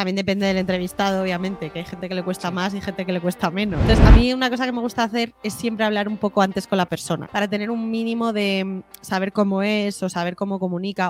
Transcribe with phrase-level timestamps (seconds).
[0.00, 3.12] También depende del entrevistado, obviamente, que hay gente que le cuesta más y gente que
[3.12, 3.78] le cuesta menos.
[3.82, 6.66] Entonces, a mí una cosa que me gusta hacer es siempre hablar un poco antes
[6.66, 10.58] con la persona, para tener un mínimo de mm, saber cómo es o saber cómo
[10.58, 11.09] comunica.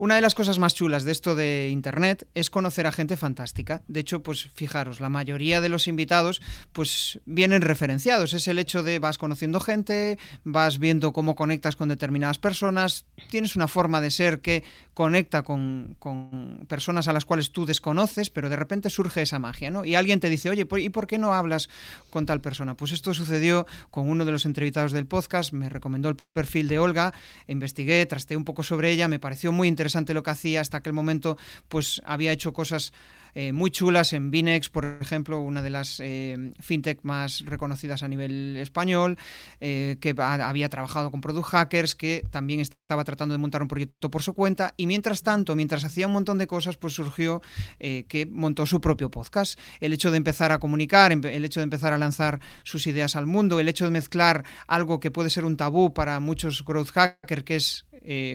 [0.00, 3.82] Una de las cosas más chulas de esto de Internet es conocer a gente fantástica.
[3.88, 6.40] De hecho, pues fijaros, la mayoría de los invitados
[6.70, 8.32] pues vienen referenciados.
[8.32, 13.56] Es el hecho de vas conociendo gente, vas viendo cómo conectas con determinadas personas, tienes
[13.56, 14.62] una forma de ser que
[14.94, 19.70] conecta con, con personas a las cuales tú desconoces, pero de repente surge esa magia,
[19.70, 19.84] ¿no?
[19.84, 21.68] Y alguien te dice, oye, ¿y por qué no hablas
[22.10, 22.76] con tal persona?
[22.76, 26.78] Pues esto sucedió con uno de los entrevistados del podcast, me recomendó el perfil de
[26.78, 27.14] Olga,
[27.46, 30.60] investigué, trasteé un poco sobre ella, me pareció muy interesante interesante lo que hacía.
[30.60, 31.38] Hasta aquel momento,
[31.68, 32.92] pues había hecho cosas
[33.40, 38.08] eh, muy chulas en Binex, por ejemplo, una de las eh, fintech más reconocidas a
[38.08, 39.16] nivel español,
[39.60, 44.10] eh, que había trabajado con Product Hackers, que también estaba tratando de montar un proyecto
[44.10, 44.74] por su cuenta.
[44.76, 47.40] Y mientras tanto, mientras hacía un montón de cosas, pues surgió
[47.78, 49.56] que montó su propio podcast.
[49.78, 53.26] El hecho de empezar a comunicar, el hecho de empezar a lanzar sus ideas al
[53.26, 57.44] mundo, el hecho de mezclar algo que puede ser un tabú para muchos growth hackers,
[57.44, 57.84] que es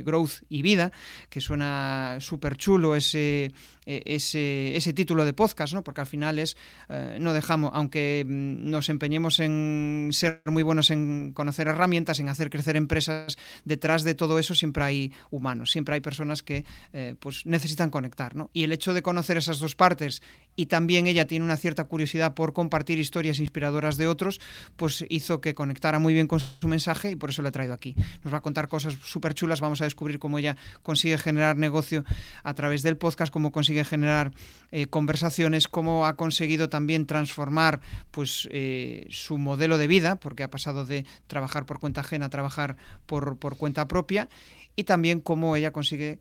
[0.05, 0.93] growth y vida,
[1.29, 3.51] que suena súper chulo ese
[3.85, 5.83] ese, ese, título de podcast, ¿no?
[5.83, 6.55] porque al final es,
[6.89, 12.29] eh, no dejamos, aunque mm, nos empeñemos en ser muy buenos en conocer herramientas, en
[12.29, 17.15] hacer crecer empresas, detrás de todo eso siempre hay humanos, siempre hay personas que eh,
[17.19, 18.35] pues necesitan conectar.
[18.35, 18.49] ¿no?
[18.53, 20.21] Y el hecho de conocer esas dos partes
[20.55, 24.39] y también ella tiene una cierta curiosidad por compartir historias inspiradoras de otros,
[24.75, 27.73] pues hizo que conectara muy bien con su mensaje y por eso la he traído
[27.73, 27.95] aquí.
[28.23, 32.03] Nos va a contar cosas súper chulas, vamos a descubrir cómo ella consigue generar negocio
[32.43, 34.31] a través del podcast, cómo consigue generar
[34.71, 37.81] eh, conversaciones, cómo ha conseguido también transformar
[38.11, 42.29] pues, eh, su modelo de vida, porque ha pasado de trabajar por cuenta ajena a
[42.29, 44.29] trabajar por, por cuenta propia,
[44.75, 46.19] y también cómo ella consigue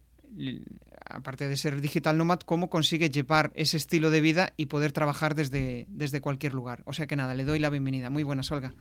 [1.09, 5.35] aparte de ser digital nomad, cómo consigue llevar ese estilo de vida y poder trabajar
[5.35, 6.83] desde, desde cualquier lugar.
[6.87, 8.11] O sea que nada, le doy la bienvenida.
[8.11, 8.75] Muy buenas, Olga.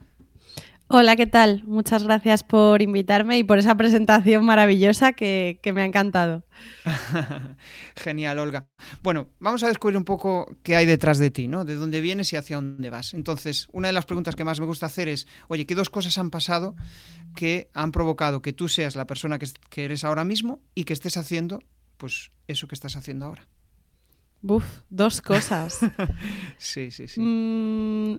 [0.93, 1.63] Hola, ¿qué tal?
[1.67, 6.43] Muchas gracias por invitarme y por esa presentación maravillosa que, me ha encantado.
[7.95, 8.67] Genial, Olga.
[9.01, 11.63] Bueno, vamos a descubrir un poco qué hay detrás de ti, ¿no?
[11.63, 13.13] De dónde vienes y hacia dónde vas.
[13.13, 16.17] Entonces, una de las preguntas que más me gusta hacer es, oye, ¿qué dos cosas
[16.17, 16.75] han pasado
[17.35, 21.15] que han provocado que tú seas la persona que, eres ahora mismo y que estés
[21.15, 21.63] haciendo,
[21.95, 23.47] pues, eso que estás haciendo ahora?
[24.41, 25.79] Buf, dos cosas.
[26.57, 27.21] sí, sí, sí.
[27.21, 28.17] Mm,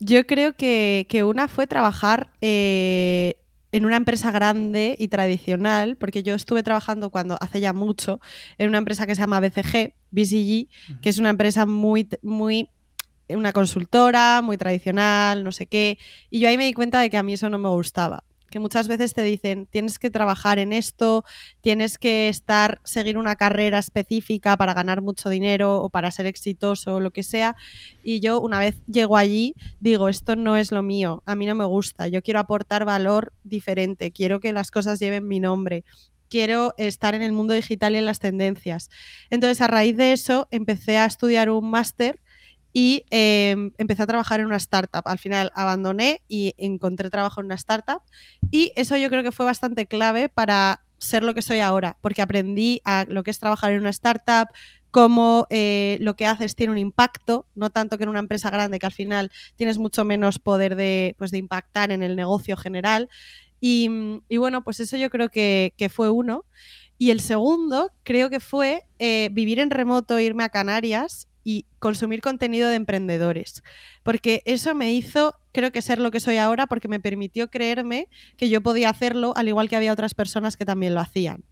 [0.00, 3.36] yo creo que, una fue trabajar eh,
[3.70, 8.20] en una empresa grande y tradicional, porque yo estuve trabajando cuando hace ya mucho
[8.58, 12.70] en una empresa que se llama BCG, BCG, que es una empresa muy, muy,
[13.28, 15.98] una consultora, muy tradicional, no sé qué,
[16.30, 18.58] y yo ahí me di cuenta de que a mí eso no me gustaba que
[18.58, 21.24] muchas veces te dicen, tienes que trabajar en esto,
[21.60, 26.96] tienes que estar, seguir una carrera específica para ganar mucho dinero o para ser exitoso
[26.96, 27.56] o lo que sea.
[28.02, 31.54] Y yo una vez llego allí, digo, esto no es lo mío, a mí no
[31.54, 35.84] me gusta, yo quiero aportar valor diferente, quiero que las cosas lleven mi nombre,
[36.28, 38.90] quiero estar en el mundo digital y en las tendencias.
[39.30, 42.20] Entonces, a raíz de eso, empecé a estudiar un máster
[42.72, 45.02] y em, empecé a trabajar en una startup.
[45.04, 48.02] Al final abandoné y encontré trabajo en una startup
[48.50, 52.22] y eso yo creo que fue bastante clave para ser lo que soy ahora, porque
[52.22, 54.48] aprendí a lo que es trabajar en una startup,
[54.90, 58.78] cómo eh, lo que haces tiene un impacto, no tanto que en una empresa grande
[58.78, 63.08] que al final tienes mucho menos poder de, pues, de impactar en el negocio general.
[63.62, 63.88] Y,
[64.38, 66.44] bueno, pues eso yo creo que, que, fue uno.
[66.96, 72.20] Y el segundo creo que fue eh, vivir en remoto, irme a Canarias y consumir
[72.20, 73.62] contenido de emprendedores.
[74.02, 78.08] Porque eso me hizo, creo que ser lo que soy ahora, porque me permitió creerme
[78.36, 81.44] que yo podía hacerlo, al igual que había otras personas que también lo hacían.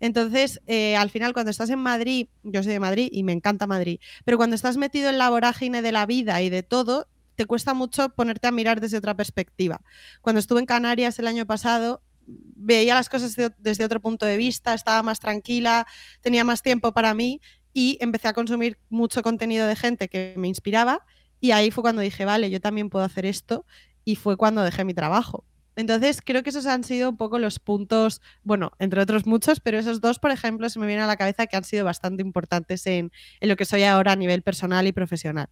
[0.00, 3.66] Entonces, eh, al final, cuando estás en Madrid, yo soy de Madrid y me encanta
[3.66, 7.46] Madrid, pero cuando estás metido en la vorágine de la vida y de todo, te
[7.46, 9.80] cuesta mucho ponerte a mirar desde otra perspectiva.
[10.20, 14.74] Cuando estuve en Canarias el año pasado, veía las cosas desde otro punto de vista,
[14.74, 15.86] estaba más tranquila,
[16.20, 17.40] tenía más tiempo para mí
[17.74, 21.04] y empecé a consumir mucho contenido de gente que me inspiraba
[21.40, 23.66] y ahí fue cuando dije, vale, yo también puedo hacer esto
[24.04, 25.44] y fue cuando dejé mi trabajo.
[25.76, 29.78] Entonces, creo que esos han sido un poco los puntos, bueno, entre otros muchos, pero
[29.78, 32.86] esos dos, por ejemplo, se me vienen a la cabeza que han sido bastante importantes
[32.86, 33.10] en,
[33.40, 35.48] lo que soy ahora a nivel personal y profesional.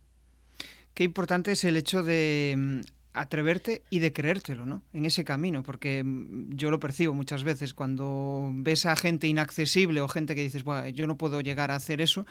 [0.95, 2.81] Qué importante es el hecho de mm,
[3.15, 4.83] atreverte y de creértelo, ¿no?
[4.93, 10.01] En ese camino, porque mm, yo lo percibo muchas veces cuando ves a gente inaccesible
[10.01, 12.27] o gente que dices, bueno, yo no puedo llegar a hacer eso,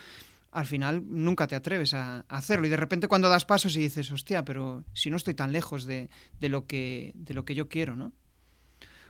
[0.51, 2.67] al final nunca te atreves a, hacerlo.
[2.67, 5.85] Y de repente cuando das pasos y dices, hostia, pero si no estoy tan lejos
[5.85, 6.09] de,
[6.41, 8.11] lo, que, de lo que yo quiero, ¿no?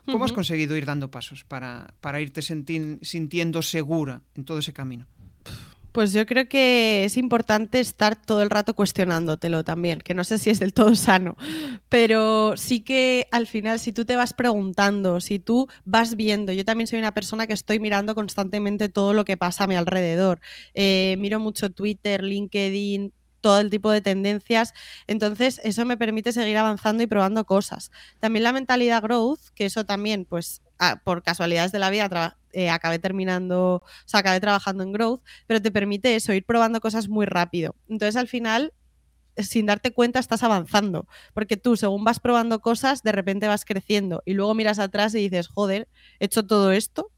[0.06, 5.06] ¿Cómo has conseguido ir dando pasos para, para irte sintiendo segura en todo ese camino?
[5.92, 10.38] Pues yo creo que es importante estar todo el rato cuestionándotelo también, que no sé
[10.38, 11.36] si es del todo sano,
[11.90, 16.64] pero sí que al final si tú te vas preguntando, si tú vas viendo, yo
[16.64, 20.40] también soy una persona que estoy mirando constantemente todo lo que pasa a mi alrededor,
[20.74, 23.12] eh, miro mucho Twitter, LinkedIn,
[23.42, 24.74] todo el tipo de tendencias.
[25.08, 27.92] Entonces, eso me permite seguir avanzando y probando cosas.
[28.20, 30.62] También la mentalidad growth, que eso también, pues,
[31.04, 35.62] por casualidades de la vida, eh, acabé terminando, o sea, acabé trabajando en growth, pero
[35.62, 37.76] te permite eso, ir probando cosas muy rápido.
[37.88, 38.74] Entonces, al final,
[39.38, 44.22] sin darte cuenta estás avanzando, porque tú según vas probando cosas, de repente vas creciendo
[44.26, 45.88] y luego miras atrás y dices, joder,
[46.20, 47.12] he hecho todo esto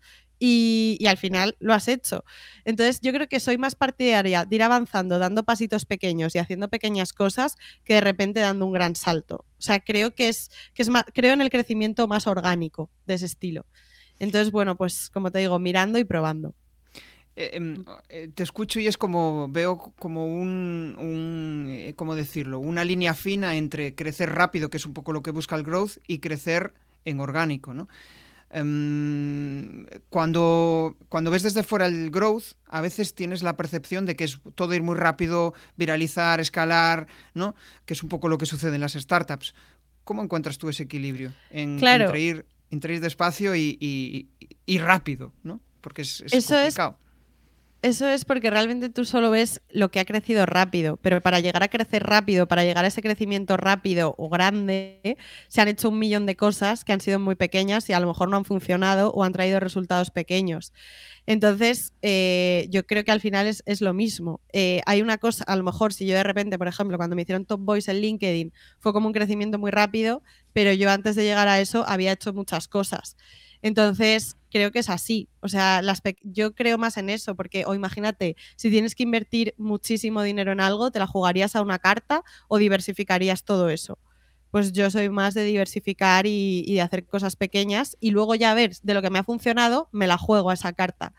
[0.45, 2.25] y, al final lo has hecho.
[2.65, 6.67] Entonces yo creo que soy más partidaria de ir avanzando, dando pasitos pequeños y haciendo
[6.67, 7.55] pequeñas cosas
[7.85, 9.45] que de repente dando un gran salto.
[9.57, 13.13] O sea, creo que es, que es más, creo en el crecimiento más orgánico de
[13.13, 13.65] ese estilo.
[14.19, 16.53] Entonces, bueno, pues como te digo, mirando y probando.
[17.37, 17.85] Eh, em, mm.
[18.09, 22.59] eh, te escucho y es como veo como un, un eh, ¿cómo decirlo?
[22.59, 25.99] Una línea fina entre crecer rápido, que es un poco lo que busca el growth,
[26.05, 26.73] y crecer
[27.05, 27.87] en orgánico, ¿no?
[28.55, 34.25] Em, cuando, cuando ves desde fuera el growth, a veces tienes la percepción de que
[34.25, 37.55] es todo ir muy rápido, viralizar, escalar, ¿no?
[37.85, 39.55] Que es un poco lo que sucede en las startups.
[40.03, 44.29] ¿Cómo encuentras tú ese equilibrio entre, ir, despacio y,
[44.79, 45.59] rápido, ¿no?
[45.81, 46.99] Porque es, Eso complicado.
[47.83, 51.63] Eso es porque realmente tú solo ves lo que ha crecido rápido, pero para llegar
[51.63, 55.17] a crecer rápido, para llegar a ese crecimiento rápido o grande,
[55.49, 58.07] se han hecho un millón de cosas que han sido muy pequeñas y a lo
[58.07, 60.71] mejor no han funcionado o han traído resultados pequeños.
[61.25, 64.39] Entonces, eh, yo creo que al final es, lo mismo.
[64.53, 67.23] Eh, hay una cosa, a lo mejor si yo de repente, por ejemplo, cuando me
[67.23, 71.25] hicieron Top Boys en LinkedIn, fue como un crecimiento muy rápido, pero yo antes de
[71.25, 73.17] llegar a eso había hecho muchas cosas.
[73.63, 75.29] Entonces, creo que es así.
[75.41, 75.81] O sea,
[76.21, 80.59] yo creo más en eso, porque o imagínate, si tienes que invertir muchísimo dinero en
[80.61, 83.97] algo, ¿te la jugarías a una carta o diversificarías todo eso?
[84.51, 88.53] Pues yo soy más de diversificar y, y de hacer cosas pequeñas y luego ya
[88.53, 91.13] ver de lo que me ha funcionado, me la juego a esa carta.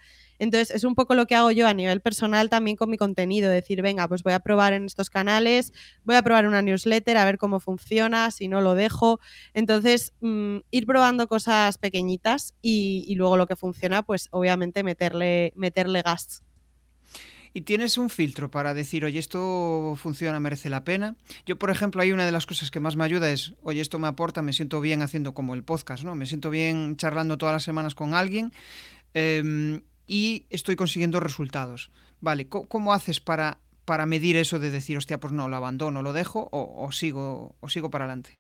[0.44, 3.50] Entonces, es un poco lo que hago yo a nivel personal también con mi contenido,
[3.50, 5.72] decir, venga, pues voy a probar en estos canales,
[6.04, 9.20] voy a probar una newsletter, a ver cómo funciona, si no lo dejo.
[9.54, 16.02] Entonces, mm, ir probando cosas pequeñitas y, luego lo que funciona, pues obviamente meterle, meterle
[16.02, 16.42] gas.
[17.54, 21.16] Y tienes un filtro para decir, oye, esto funciona, merece la pena.
[21.46, 23.98] Yo, por ejemplo, hay una de las cosas que más me ayuda es, oye, esto
[23.98, 26.14] me aporta, me siento bien haciendo como el podcast, ¿no?
[26.14, 28.52] Me siento bien charlando todas las semanas con alguien.
[29.14, 31.90] Em, y estoy consiguiendo resultados.
[32.20, 36.12] Vale, ¿cómo, haces para, para medir eso de decir, hostia, pues no, lo abandono, lo
[36.12, 38.38] dejo o, sigo, o sigo para adelante?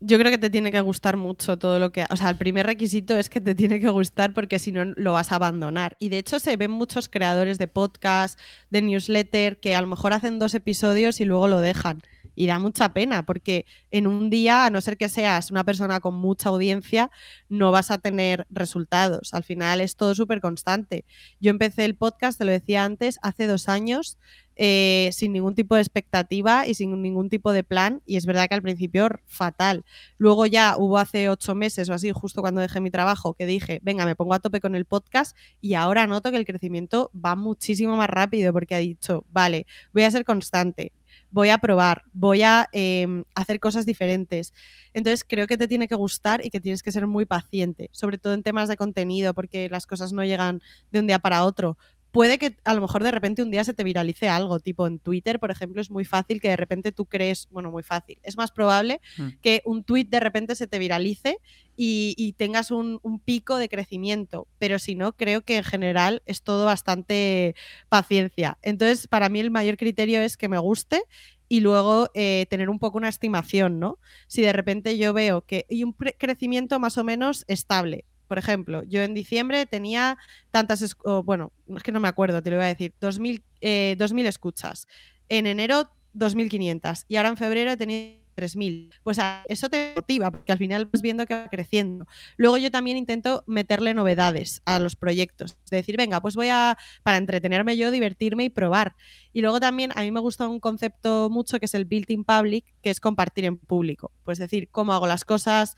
[0.00, 2.04] Yo creo que te tiene que gustar mucho todo lo que...
[2.10, 5.14] O sea, el primer requisito es que te tiene que gustar porque si no lo
[5.14, 5.96] vas a abandonar.
[5.98, 10.12] Y de hecho se ven muchos creadores de podcast, de newsletter, que a lo mejor
[10.12, 12.02] hacen dos episodios y luego lo dejan
[12.36, 15.98] y da mucha pena porque en un día, a no ser que seas una persona
[15.98, 17.10] con mucha audiencia,
[17.48, 19.34] no vas a tener resultados.
[19.34, 21.04] Al final es todo súper constante.
[21.40, 24.18] Yo empecé el podcast, te lo decía antes, hace dos años.
[24.58, 28.00] Eh, sin ningún tipo de expectativa y sin ningún tipo de plan.
[28.06, 29.84] Y es verdad que al principio fatal.
[30.16, 33.80] Luego ya hubo hace ocho meses o así, justo cuando dejé mi trabajo, que dije,
[33.82, 37.36] venga, me pongo a tope con el podcast y ahora noto que el crecimiento va
[37.36, 40.92] muchísimo más rápido porque ha dicho, vale, voy a ser constante,
[41.36, 44.54] voy a probar, voy a em, hacer cosas diferentes.
[44.94, 48.16] Entonces creo que te tiene que gustar y que tienes que ser muy paciente, sobre
[48.16, 51.76] todo en temas de contenido, porque las cosas no llegan de un día para otro
[52.10, 54.98] puede que a lo mejor de repente un día se te viralice algo, tipo en
[54.98, 58.36] Twitter, por ejemplo, es muy fácil que de repente tú crees, bueno, muy fácil, es
[58.36, 59.28] más probable mm.
[59.42, 61.38] que un tweet de repente se te viralice
[61.76, 66.64] y, tengas un, pico de crecimiento, pero si no, creo que en general es todo
[66.64, 67.54] bastante
[67.88, 68.58] paciencia.
[68.62, 71.02] Entonces, para mí el mayor criterio es que me guste
[71.48, 73.98] y luego eh, tener un poco una estimación, ¿no?
[74.26, 78.82] Si de repente yo veo que hay un crecimiento más o menos estable, por ejemplo,
[78.84, 80.18] yo en diciembre tenía
[80.50, 84.86] tantas, bueno, es que no me acuerdo, te lo voy a decir, 2.000, eh, escuchas.
[85.28, 87.04] En enero, 2.500.
[87.08, 88.90] Y ahora en febrero he tenido 3.000.
[89.02, 89.18] Pues
[89.48, 92.06] eso te motiva, porque al final vas viendo que va creciendo.
[92.36, 95.56] Luego yo también intento meterle novedades a los proyectos.
[95.64, 98.94] Es decir, venga, pues voy a, para entretenerme yo, divertirme y probar.
[99.32, 102.24] Y luego también a mí me gusta un concepto mucho que es el built in
[102.24, 104.12] public, que es compartir en público.
[104.22, 105.76] Pues decir, cómo hago las cosas,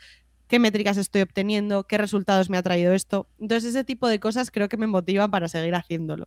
[0.48, 3.28] qué métricas estoy obteniendo, qué resultados me ha traído esto.
[3.38, 6.26] Entonces ese tipo de cosas creo que me motivan para seguir haciéndolo.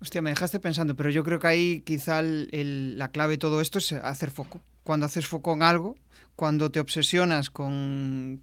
[0.00, 3.78] Hostia, me dejaste pensando, pero yo creo que ahí quizá la clave de todo esto
[3.78, 4.62] es hacer foco.
[4.82, 5.96] Cuando haces foco en algo,
[6.36, 8.40] cuando te obsesionas con,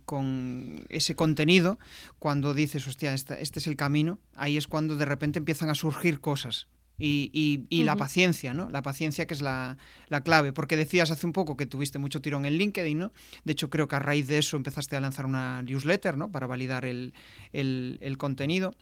[0.89, 1.79] ese contenido,
[2.19, 6.19] cuando dices, hostia, este, es el camino, ahí es cuando de repente empiezan a surgir
[6.19, 6.67] cosas.
[6.99, 8.69] Y, la paciencia, ¿no?
[8.69, 9.77] La paciencia que es la,
[10.23, 10.53] clave.
[10.53, 13.13] Porque decías hace un poco que tuviste mucho tirón en LinkedIn, ¿no?
[13.43, 16.31] De hecho, creo que a raíz de eso empezaste a lanzar una newsletter, ¿no?
[16.31, 17.13] Para validar el,
[17.53, 18.73] el contenido.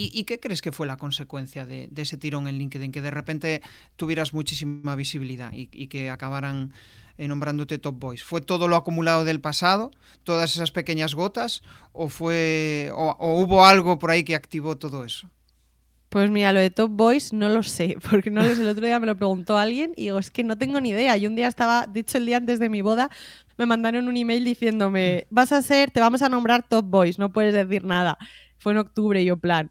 [0.00, 2.92] ¿Y, qué crees que fue la consecuencia de, ese tirón en LinkedIn?
[2.92, 3.62] Que de repente
[3.96, 6.72] tuvieras muchísima visibilidad y, que acabaran
[7.16, 8.22] eh, nombrándote Top Boys.
[8.22, 9.90] ¿Fue todo lo acumulado del pasado,
[10.22, 15.28] todas esas pequeñas gotas, o, fue, o, hubo algo por ahí que activó todo eso?
[16.08, 18.62] Pues mira, lo de Top Boys no lo sé, porque no lo sé.
[18.62, 21.16] El otro día me lo preguntó alguien y digo, es que no tengo ni idea.
[21.16, 23.10] Y un día estaba, dicho el día antes de mi boda,
[23.56, 27.32] me mandaron un email diciéndome, vas a ser, te vamos a nombrar Top Boys, no
[27.32, 28.18] puedes decir nada.
[28.58, 29.70] Fue en octubre y yo plan,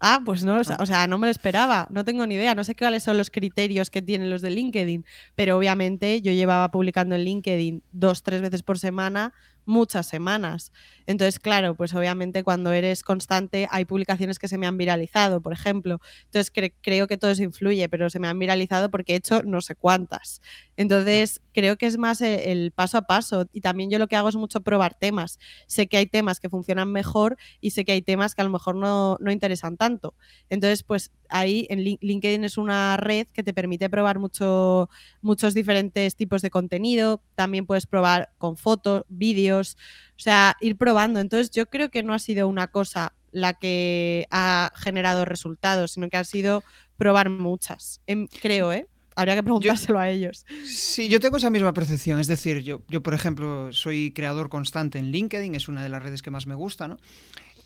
[0.00, 0.76] Ah, pues no, ah.
[0.78, 3.30] o sea, no me lo esperaba, no tengo ni idea, no sé cuáles son los
[3.30, 8.40] criterios que tienen los de LinkedIn, pero obviamente yo llevaba publicando en LinkedIn dos, tres
[8.40, 9.32] veces por semana
[9.68, 10.72] muchas semanas.
[11.06, 15.52] Entonces, claro, pues obviamente cuando eres constante hay publicaciones que se me han viralizado, por
[15.52, 16.00] ejemplo.
[16.24, 19.60] Entonces, creo que todo eso influye, pero se me han viralizado porque he hecho no
[19.60, 20.40] sé cuántas.
[20.76, 23.46] Entonces, creo que es más e, el, paso a paso.
[23.52, 25.38] Y también yo lo que hago es mucho probar temas.
[25.66, 28.50] Sé que hay temas que funcionan mejor y sé que hay temas que a lo
[28.50, 30.14] mejor no, no interesan tanto.
[30.48, 36.16] Entonces, pues ahí en LinkedIn es una red que te permite probar mucho, muchos diferentes
[36.16, 37.22] tipos de contenido.
[37.34, 39.76] También puedes probar con fotos, vídeos,
[40.16, 41.20] o sea, ir probando.
[41.20, 46.08] Entonces yo creo que no ha sido una cosa la que ha generado resultados, sino
[46.08, 46.62] que ha sido
[46.96, 48.00] probar muchas.
[48.06, 48.86] Em, creo, ¿eh?
[49.14, 50.46] Habría que preguntárselo a ellos.
[50.64, 52.20] Sí, yo tengo esa misma percepción.
[52.20, 56.02] Es decir, yo, yo, por ejemplo, soy creador constante en LinkedIn, es una de las
[56.02, 56.98] redes que más me gusta, ¿no?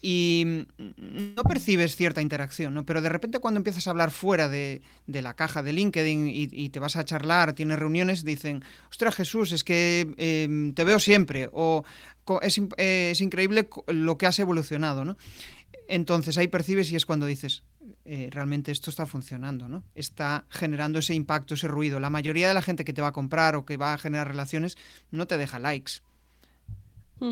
[0.04, 0.66] Y
[0.99, 2.85] no percibes cierta interacción, ¿no?
[2.85, 6.80] Pero de repente cuando empiezas a hablar fuera de, la caja de LinkedIn y, te
[6.80, 11.85] vas a charlar, tienes reuniones, dicen, ostras Jesús, es que em, te veo siempre, o
[12.42, 15.16] es, es, increíble lo que has evolucionado, ¿no?
[15.88, 17.62] Entonces ahí percibes y es cuando dices,
[18.04, 19.85] eh, realmente esto está funcionando, ¿no?
[19.94, 22.00] Está generando ese impacto, ese ruido.
[22.00, 24.26] La mayoría de la gente que te va a comprar o que va a generar
[24.26, 24.76] relaciones
[25.12, 26.00] no te deja likes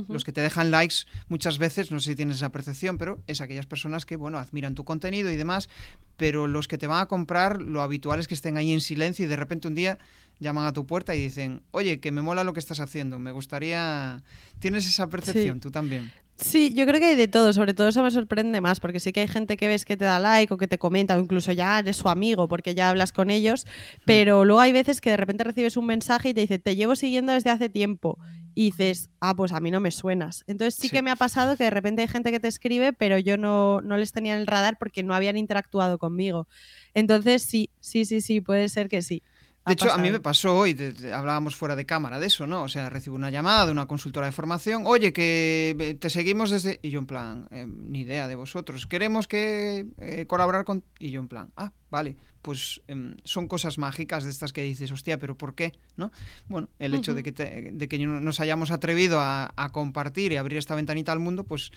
[0.08, 3.40] los que te dejan likes muchas veces, no sé si tienes esa percepción, pero es
[3.40, 5.68] aquellas personas que, bueno, admiran tu contenido y demás,
[6.16, 9.24] pero los que te van a comprar, lo habitual es que estén ahí en silencio
[9.24, 9.98] y de repente un día
[10.38, 13.32] llaman a tu puerta y dicen, oye, que me mola lo que estás haciendo, me
[13.32, 14.22] gustaría...
[14.58, 16.10] ¿Tienes esa percepción tú también?
[16.40, 19.12] Sí, yo creo que hay de todo, sobre todo eso me sorprende más, porque sí
[19.12, 21.52] que hay gente que ves que te da like o que te comenta, o incluso
[21.52, 24.02] ya eres su amigo porque ya hablas con ellos, mm.
[24.06, 26.96] pero luego hay veces que de repente recibes un mensaje y te dice, te llevo
[26.96, 28.18] siguiendo desde hace tiempo,
[28.54, 30.44] y dices, ah, pues a mí no me suenas.
[30.46, 33.18] Entonces sí, que me ha pasado que de repente hay gente que te escribe, pero
[33.18, 36.48] yo no, no les tenía en el radar porque no habían interactuado conmigo.
[36.94, 39.22] Entonces sí, sí, sí, sí, puede ser que sí.
[39.66, 40.76] De hecho, a mí me pasó hoy,
[41.12, 42.62] hablábamos fuera de cámara de eso, ¿no?
[42.62, 46.80] O sea, recibo una llamada de una consultora de formación, oye, que te seguimos desde...
[46.82, 50.82] Y yo en plan, eh, ni idea de vosotros, queremos que eh, colaborar con...
[50.98, 54.90] Y yo en plan, ah, vale, pues em, son cosas mágicas de estas que dices,
[54.92, 55.72] hostia, pero ¿por qué?
[55.96, 56.10] ¿No?
[56.48, 60.58] Bueno, el hecho de, que de que nos hayamos atrevido a, a, compartir y abrir
[60.58, 61.70] esta ventanita al mundo, pues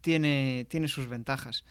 [0.00, 1.64] tiene, tiene sus ventajas.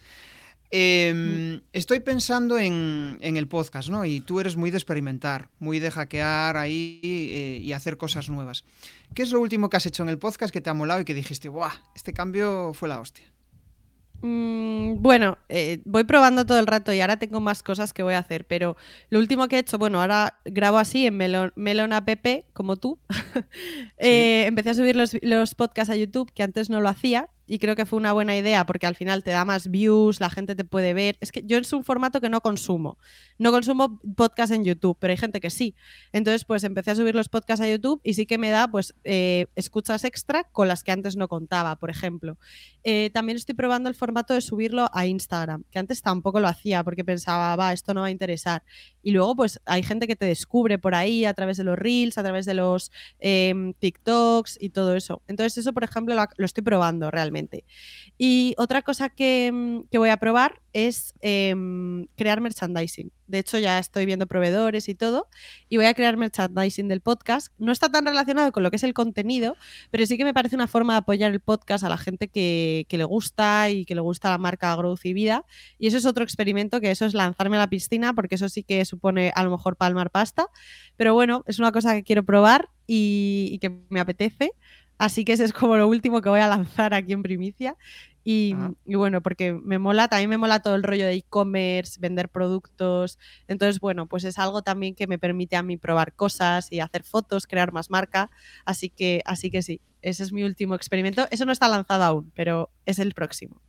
[0.71, 4.03] Em, estoy pensando en, el podcast, ¿no?
[4.03, 8.65] Y tú eres muy de experimentar, muy de hackear ahí eh, y hacer cosas nuevas.
[9.13, 11.05] ¿Qué es lo último que has hecho en el podcast que te ha molado y
[11.05, 11.71] que dijiste, ¡buah!
[11.95, 13.25] Este cambio fue la hostia.
[14.21, 18.15] Mm, bueno, eh, voy probando todo el rato y ahora tengo más cosas que voy
[18.15, 18.75] a hacer, pero
[19.09, 22.09] lo último que he hecho, bueno, ahora grabo así en Melon, Melon App,
[22.53, 22.99] como tú.
[23.97, 27.59] Eh, empecé a subir los, los podcasts a YouTube, que antes no lo hacía, y
[27.59, 30.55] creo que fue una buena idea porque al final te da más views, la gente
[30.55, 31.17] te puede ver.
[31.19, 32.97] Es que yo es un formato que no consumo.
[33.37, 35.75] No consumo podcast en YouTube, pero hay gente que sí.
[36.11, 38.95] Entonces, pues empecé a subir los podcasts a YouTube y sí que me da, pues,
[39.03, 42.37] eh, escuchas extra con las que antes no contaba, por ejemplo.
[42.83, 46.83] Eh, también estoy probando el formato de subirlo a Instagram, que antes tampoco lo hacía
[46.83, 48.63] porque pensaba, va, esto no va a interesar.
[49.05, 52.17] Y luego, pues, hay gente que te descubre por ahí a través de los Reels,
[52.17, 55.21] a través de los em, TikToks y todo eso.
[55.27, 57.65] Entonces, eso, por ejemplo, lo estoy probando realmente.
[58.17, 63.11] Y otra cosa que, mm, que voy a probar es em, crear merchandising.
[63.27, 65.27] De hecho, ya estoy viendo proveedores y todo,
[65.67, 67.51] y voy a crear merchandising del podcast.
[67.57, 69.57] No está tan relacionado con lo que es el contenido,
[69.91, 72.85] pero sí que me parece una forma de apoyar el podcast a la gente que,
[72.89, 75.45] le gusta y que le gusta la marca Growth y Vida.
[75.79, 78.63] Y eso es otro experimento, que eso es lanzarme a la piscina, porque eso sí
[78.63, 80.47] que supone a lo mejor palmar pasta.
[80.95, 84.51] Pero bueno, es una cosa que quiero probar y, y que me apetece.
[84.97, 87.75] Así que ese es como lo último que voy a lanzar aquí en primicia.
[88.27, 88.55] Y,
[88.85, 93.19] y, bueno, porque me mola, también me mola todo el rollo de e-commerce, vender productos.
[93.47, 97.03] Entonces, bueno, pues es algo también que me permite a mí probar cosas y hacer
[97.03, 98.31] fotos, crear más marca.
[98.65, 101.27] Así que, así que sí, ese es mi último experimento.
[101.29, 103.61] Eso no está lanzado aún, pero es el próximo.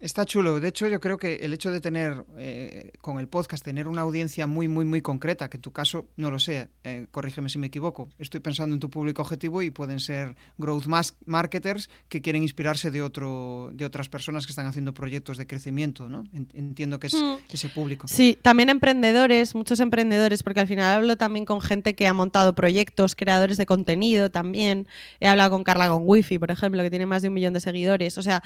[0.00, 0.60] Está chulo.
[0.60, 4.00] De hecho, yo creo que el hecho de tener eh, con el podcast, tener una
[4.00, 7.58] audiencia muy, muy, muy concreta, que en tu caso, no lo sé, eh, corrígeme si
[7.58, 10.86] me equivoco, estoy pensando en tu público objetivo y pueden ser growth
[11.26, 16.08] marketers que quieren inspirarse de, otro, de otras personas que están haciendo proyectos de crecimiento,
[16.08, 16.24] ¿no?
[16.32, 17.34] Entiendo que es mm.
[17.50, 18.08] ese público.
[18.08, 22.54] Sí, también emprendedores, muchos emprendedores, porque al final hablo también con gente que ha montado
[22.54, 24.88] proyectos, creadores de contenido también.
[25.20, 27.60] He hablado con Carla con Wifi, por ejemplo, que tiene más de un millón de
[27.60, 28.16] seguidores.
[28.16, 28.42] O sea,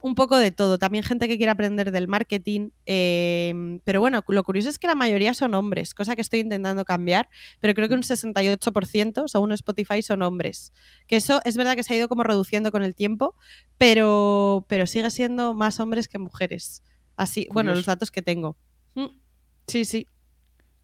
[0.00, 0.78] un poco de todo.
[0.78, 2.70] También gente que quiere aprender del marketing.
[2.86, 6.84] Em, pero bueno, lo curioso es que la mayoría son hombres, cosa que estoy intentando
[6.84, 7.28] cambiar.
[7.60, 10.72] Pero creo que un 68%, según Spotify, son hombres.
[11.06, 13.34] Que eso es verdad que se ha ido como reduciendo con el tiempo,
[13.76, 16.82] pero, pero sigue siendo más hombres que mujeres.
[17.16, 18.56] Así, bueno, los datos que tengo.
[18.94, 19.06] Mm,
[19.66, 20.06] sí, sí.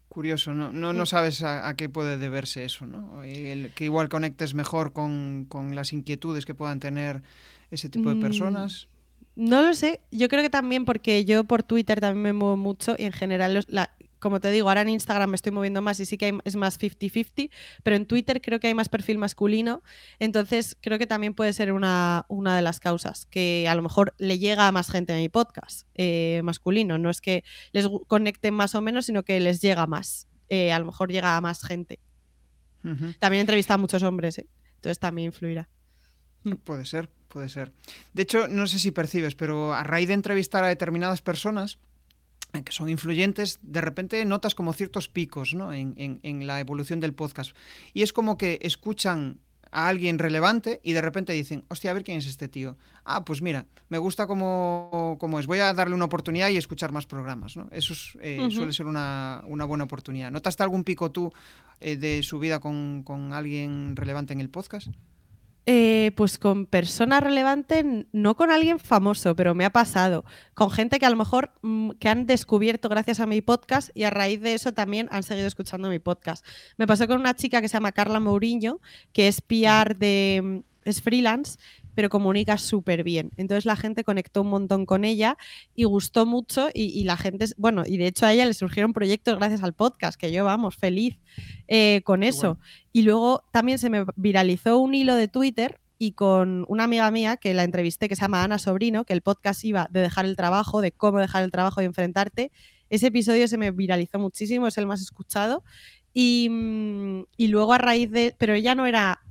[0.09, 3.21] Curioso, no, no, no sabes a, qué puede deberse eso, ¿no?
[3.21, 7.21] que igual conectes mejor con, con las inquietudes que puedan tener
[7.69, 8.87] ese tipo de mm, personas.
[9.35, 12.95] No lo sé, yo creo que también porque yo por Twitter también me muevo mucho
[12.97, 13.65] y en general,
[14.19, 16.79] como te digo, ahora en Instagram me estoy moviendo más y sí que es más
[16.79, 17.49] 50-50,
[17.83, 19.83] pero en Twitter creo que hay más perfil masculino,
[20.19, 24.13] entonces creo que también puede ser una, una de las causas, que a lo mejor
[24.19, 28.53] le llega a más gente a mi podcast eh, masculino, no es que les conecten
[28.53, 31.61] más o menos, sino que les llega más, eh, a lo mejor llega a más
[31.61, 31.99] gente.
[33.19, 34.47] También he entrevistado a muchos hombres, ¿eh?
[34.75, 35.67] entonces también influirá.
[36.63, 37.73] Puede ser puede ser.
[38.13, 41.79] De hecho, no sé si percibes, pero a raíz de entrevistar a determinadas personas
[42.53, 45.73] eh, que son influyentes, de repente notas como ciertos picos ¿no?
[45.73, 47.53] en, la evolución del podcast.
[47.93, 52.05] Y es como que escuchan a alguien relevante y de repente dicen, hostia, a ver
[52.05, 52.77] quién es este tío.
[53.03, 57.05] Ah, pues mira, me gusta como, es, voy a darle una oportunidad y escuchar más
[57.05, 57.57] programas.
[57.57, 57.67] ¿no?
[57.73, 60.31] Eso eh, suele ser una, buena oportunidad.
[60.31, 61.33] ¿Notaste algún pico tú
[61.81, 64.87] eh, de su vida con, con alguien relevante en el podcast?
[65.67, 70.23] Eh, pues con persona relevante, no con alguien famoso, pero me ha pasado.
[70.53, 74.03] Con gente que a lo mejor mm, que han descubierto gracias a mi podcast y
[74.03, 76.45] a raíz de eso también han seguido escuchando mi podcast.
[76.77, 78.79] Me pasó con una chica que se llama Carla Mourinho,
[79.11, 81.57] que es PR de mm, es freelance
[81.95, 83.31] pero comunica súper bien.
[83.37, 85.37] Entonces la gente conectó un montón con ella
[85.73, 89.37] y gustó mucho y, la gente, bueno, y de hecho a ella le surgieron proyectos
[89.37, 91.17] gracias al podcast, que yo, vamos, feliz
[91.67, 92.59] eh, con eso.
[92.91, 97.37] Y luego también se me viralizó un hilo de Twitter y con una amiga mía
[97.37, 100.35] que la entrevisté que se llama Ana Sobrino, que el podcast iba de dejar el
[100.35, 102.51] trabajo, de cómo dejar el trabajo y enfrentarte.
[102.89, 105.63] Ese episodio se me viralizó muchísimo, es el más escuchado.
[106.13, 109.24] Y, mm, y luego a raíz de, pero ella no era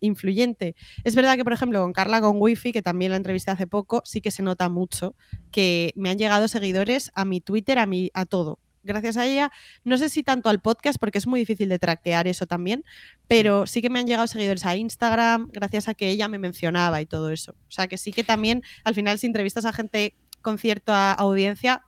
[0.00, 0.76] influyente.
[1.04, 4.02] Es verdad que, por ejemplo, con Carla con Wifi, que también la entrevisté hace poco,
[4.04, 5.14] sí que se nota mucho
[5.50, 8.58] que me han llegado seguidores a mi Twitter, a, mi, a todo.
[8.82, 9.52] Gracias a ella,
[9.84, 12.82] no sé si tanto al podcast, porque es muy difícil de traquear eso también,
[13.28, 17.02] pero sí que me han llegado seguidores a Instagram, gracias a que ella me mencionaba
[17.02, 17.52] y todo eso.
[17.52, 21.84] O sea que sí que también, al final, si entrevistas a gente con cierta audiencia,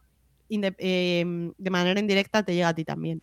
[0.50, 3.22] em, de manera indirecta te llega a ti también.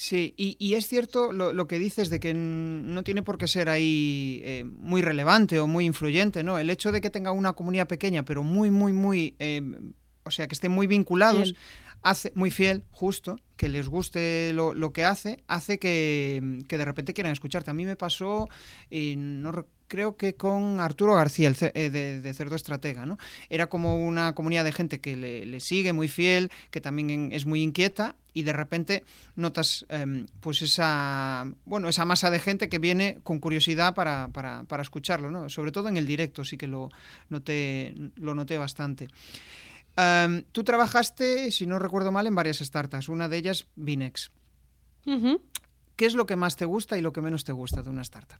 [0.00, 4.40] Sí, y, es cierto lo, que dices de que no tiene por qué ser ahí
[4.44, 6.56] eh, muy relevante o muy influyente, ¿no?
[6.56, 9.60] El hecho de que tenga una comunidad pequeña, pero muy, muy, muy, eh,
[10.22, 11.56] o sea, que estén muy vinculados,
[12.02, 17.14] hace muy fiel, justo, que les guste lo, que hace, hace que, que, de repente
[17.14, 17.70] quieran escucharte.
[17.70, 18.48] A mí me pasó,
[18.90, 19.52] y no
[19.88, 23.18] creo que con Arturo García, el eh, de, Cerdo Estratega, ¿no?
[23.48, 27.62] Era como una comunidad de gente que le, sigue, muy fiel, que también es muy
[27.62, 33.18] inquieta y de repente notas em, pues esa, bueno, esa masa de gente que viene
[33.24, 35.48] con curiosidad para, para, escucharlo, ¿no?
[35.48, 36.90] Sobre todo en el directo sí que lo
[37.30, 39.08] noté, lo noté bastante.
[40.52, 44.30] Tú trabajaste, si no recuerdo mal, en varias startups, una de ellas Binex.
[45.96, 48.02] ¿Qué es lo que más te gusta y lo que menos te gusta de una
[48.02, 48.38] startup?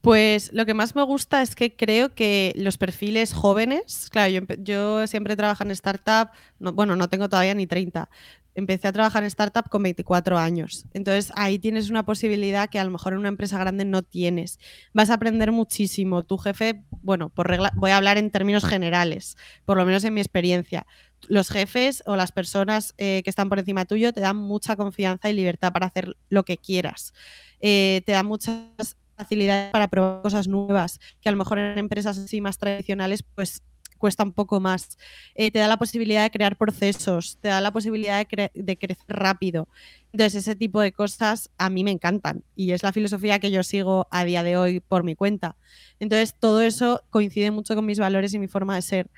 [0.00, 4.40] Pues lo que más me gusta es que creo que los perfiles jóvenes, claro, yo,
[4.58, 8.10] yo siempre trabajo en startup, bueno, no tengo todavía ni 30,
[8.54, 10.86] empecé a trabajar en startup con 24 años.
[10.92, 14.58] Entonces ahí tienes una posibilidad que a lo mejor en una empresa grande no tienes.
[14.92, 16.22] Vas a aprender muchísimo.
[16.24, 20.14] Tu jefe, bueno, por regla, voy a hablar en términos generales, por lo menos en
[20.14, 20.86] mi experiencia.
[21.28, 25.30] Los jefes o las personas eh, que están por encima tuyo te dan mucha confianza
[25.30, 27.14] y libertad para hacer lo que quieras.
[27.60, 32.18] Eh, te dan muchas facilidades para probar cosas nuevas que a lo mejor en empresas
[32.18, 33.62] así más tradicionales pues
[34.02, 34.98] cuesta un poco más.
[35.36, 39.04] Eh, te da la posibilidad de crear procesos, te da la posibilidad de, de, crecer
[39.06, 39.68] rápido.
[40.12, 43.62] Entonces, ese tipo de cosas a mí me encantan y es la filosofía que yo
[43.62, 45.54] sigo a día de hoy por mi cuenta.
[46.00, 49.10] Entonces, todo eso coincide mucho con mis valores y mi forma de ser.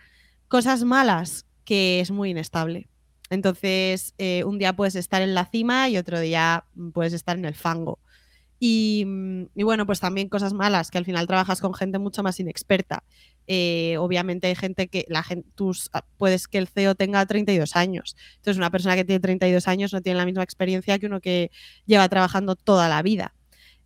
[0.48, 2.86] Cosas malas, que es muy inestable.
[3.30, 7.46] Entonces, eh, un día puedes estar en la cima y otro día puedes estar en
[7.46, 8.00] el fango.
[8.60, 9.04] Y,
[9.54, 13.02] y, bueno, pues también cosas malas, que al final trabajas con gente mucho más inexperta
[13.46, 17.76] eh, obviamente hay gente que la gente, tus, ah, puedes que el CEO tenga 32
[17.76, 18.16] años.
[18.36, 21.50] Entonces, una persona que tiene 32 años no tiene la misma experiencia que uno que
[21.86, 23.34] lleva trabajando toda la vida.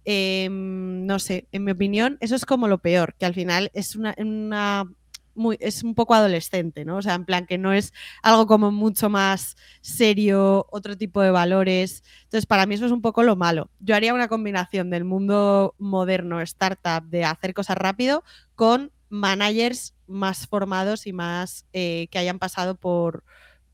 [0.04, 3.96] Em, no sé, en mi opinión, eso es como lo peor, que al final es
[3.96, 4.85] una,
[5.38, 6.96] muy, es un poco adolescente, ¿no?
[6.98, 11.31] O sea, en plan que no es algo como mucho más serio, otro tipo de
[11.31, 12.03] valores.
[12.24, 13.70] Entonces, para mí eso es un poco lo malo.
[13.81, 18.24] Yo haría una combinación del mundo moderno, startup, de hacer cosas rápido,
[18.55, 23.24] con managers más formados y más eh, que hayan pasado por,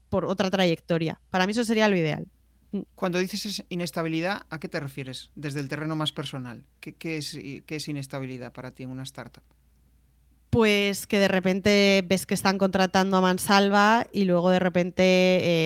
[0.08, 1.20] por otra trayectoria.
[1.30, 2.26] Para mí eso sería lo ideal.
[2.72, 2.82] Mm.
[2.94, 5.30] Cuando dices inestabilidad, ¿a qué te refieres?
[5.34, 6.64] Desde el terreno más personal.
[6.80, 7.32] ¿Qué, es,
[7.66, 9.44] qué es inestabilidad para ti en una startup?
[10.54, 15.02] Pues que de repente ves que están contratando a mansalva y luego de repente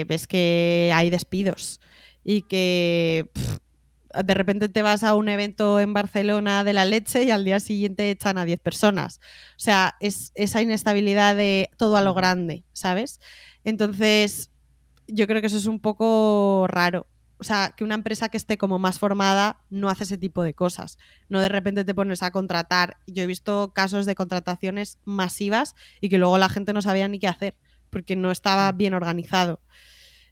[0.01, 1.79] eh, ves que hay despidos
[2.25, 3.29] y que
[4.25, 7.61] de repente te vas a un evento en Barcelona de la leche y al día
[7.61, 9.21] siguiente echan a 10 personas.
[9.59, 13.21] O sea, es esa inestabilidad de todo a lo grande, ¿sabes?
[13.65, 14.51] Entonces,
[15.07, 17.07] yo creo que eso es un poco raro.
[17.41, 20.55] O sea, que una empresa que esté como más formada no hace ese tipo de
[20.55, 20.99] cosas.
[21.29, 22.99] No de repente te pones a contratar.
[23.07, 27.21] Yo he visto casos de contrataciones masivas y que luego la gente no sabía ni
[27.21, 27.55] qué hacer
[27.91, 29.61] porque no estaba bien organizado.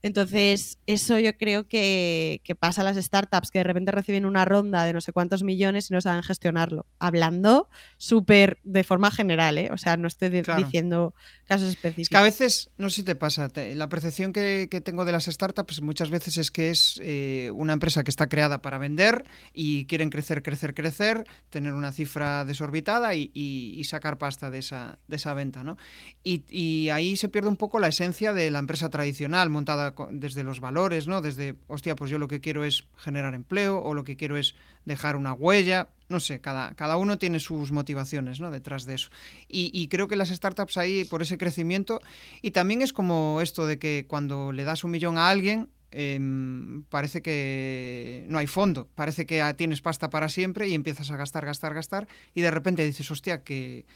[0.07, 4.85] Entonces, eso yo creo que, pasa a las startups que de repente reciben una ronda
[4.85, 6.87] de no sé cuántos millones y no saben gestionarlo.
[7.01, 9.69] Hablando súper de forma general, ¿eh?
[9.73, 11.12] O sea, no estoy diciendo
[11.49, 12.03] casos específicos.
[12.03, 15.25] Es que a veces, no sé si te pasa, la percepción que, tengo de las
[15.25, 19.87] startups muchas veces es que es eh, una empresa que está creada para vender y
[19.87, 25.35] quieren crecer, crecer, crecer, tener una cifra desorbitada y, sacar pasta de esa, de esa
[25.35, 25.77] venta, ¿no?
[26.23, 30.42] Y, y ahí se pierde un poco la esencia de la empresa tradicional montada desde
[30.44, 31.20] los valores, ¿no?
[31.20, 34.54] Desde, hostia, pues yo lo que quiero es generar empleo o lo que quiero es
[34.85, 38.50] dejar una huella, no sé, cada, cada uno tiene sus motivaciones, ¿no?
[38.50, 39.11] Detrás de eso.
[39.48, 42.00] Y, creo que las startups ahí, por ese crecimiento,
[42.42, 46.85] y también es como esto de que cuando le das un millón a alguien, em,
[46.85, 51.44] parece que no hay fondo, parece que tienes pasta para siempre y empiezas a gastar,
[51.46, 53.87] gastar, gastar, y de repente dices, hostia, que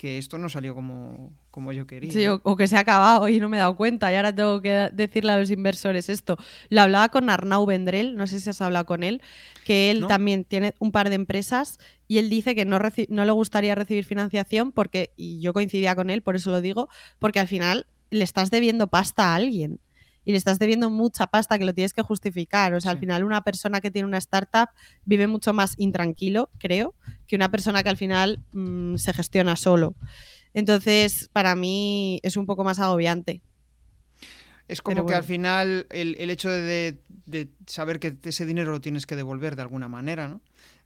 [0.00, 2.10] que esto no salió como, como yo quería.
[2.10, 4.62] Sí, o, que se ha acabado y no me he dado cuenta y ahora tengo
[4.62, 6.38] que decirle a los inversores esto.
[6.70, 9.20] Lo hablaba con Arnau Vendrell, no sé si has hablado con él,
[9.66, 12.78] que él también tiene un par de empresas y él dice que no,
[13.10, 16.88] no le gustaría recibir financiación porque, y yo coincidía con él, por eso lo digo,
[17.18, 19.80] porque al final le estás debiendo pasta a alguien
[20.30, 22.72] y le estás debiendo mucha pasta que lo tienes que justificar.
[22.74, 24.68] O sea, al final una persona que tiene una startup
[25.04, 26.94] vive mucho más intranquilo, creo,
[27.26, 29.96] que una persona que al final mm, se gestiona solo.
[30.54, 33.42] Entonces, para mí es un poco más agobiante.
[34.68, 36.96] Es como que al final el, hecho de,
[37.66, 40.40] saber que ese dinero lo tienes que devolver de alguna manera, ¿no?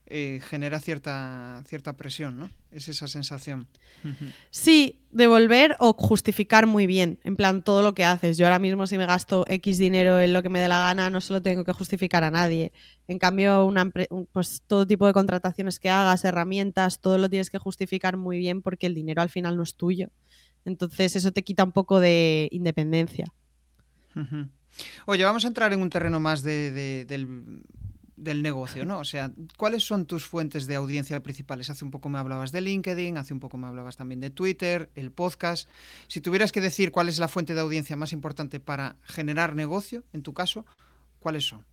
[0.07, 2.51] Eh, genera cierta, cierta presión, ¿no?
[2.71, 3.67] Es esa sensación.
[4.51, 8.37] Sí, devolver o justificar muy bien, en plan todo lo que haces.
[8.37, 11.09] Yo ahora mismo si me gasto X dinero en lo que me dé la gana,
[11.09, 12.71] no solo tengo que justificar a nadie.
[13.07, 13.89] En cambio, una,
[14.31, 18.61] pues todo tipo de contrataciones que hagas, herramientas, todo lo tienes que justificar muy bien
[18.61, 20.09] porque el dinero al final no es tuyo.
[20.65, 23.25] Entonces eso te quita un poco de independencia.
[25.07, 27.63] Oye, vamos a entrar en un terreno más de, del
[28.17, 28.99] del negocio, ¿no?
[28.99, 31.69] O sea, ¿cuáles son tus fuentes de audiencia principales?
[31.69, 34.89] Hace un poco me hablabas de LinkedIn, hace un poco me hablabas también de Twitter,
[34.95, 35.69] el podcast.
[36.07, 40.03] Si tuvieras que decir cuál es la fuente de audiencia más importante para generar negocio,
[40.13, 40.65] en tu caso,
[41.19, 41.65] ¿cuáles son?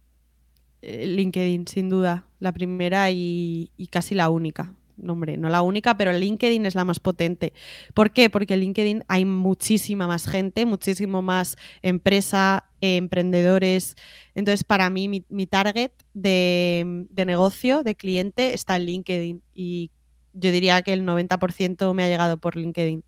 [0.82, 5.96] Eh, LinkedIn, sin duda, la primera y, casi la única no, hombre, no la única,
[5.96, 7.54] pero LinkedIn es la más potente.
[7.92, 8.30] ¿Por qué?
[8.30, 13.96] Porque en LinkedIn hay muchísima más gente, muchísimo más empresa, emprendedores.
[14.34, 19.90] Entonces, para mí, mi, target de, negocio, de cliente, está en LinkedIn y
[20.32, 23.04] yo diría que el 90% me ha llegado por LinkedIn.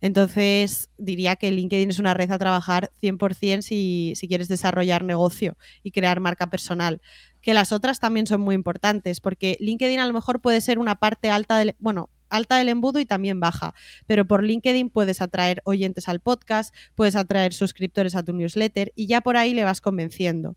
[0.00, 5.56] Entonces, diría que LinkedIn es una red a trabajar 100% si, si quieres desarrollar negocio
[5.82, 7.02] y crear marca personal.
[7.42, 10.94] Que las otras también son muy importantes, porque LinkedIn a lo mejor puede ser una
[10.96, 13.74] parte alta del, bueno, alta del embudo y también baja.
[14.06, 19.06] Pero por LinkedIn puedes atraer oyentes al podcast, puedes atraer suscriptores a tu newsletter y
[19.06, 20.56] ya por ahí le vas convenciendo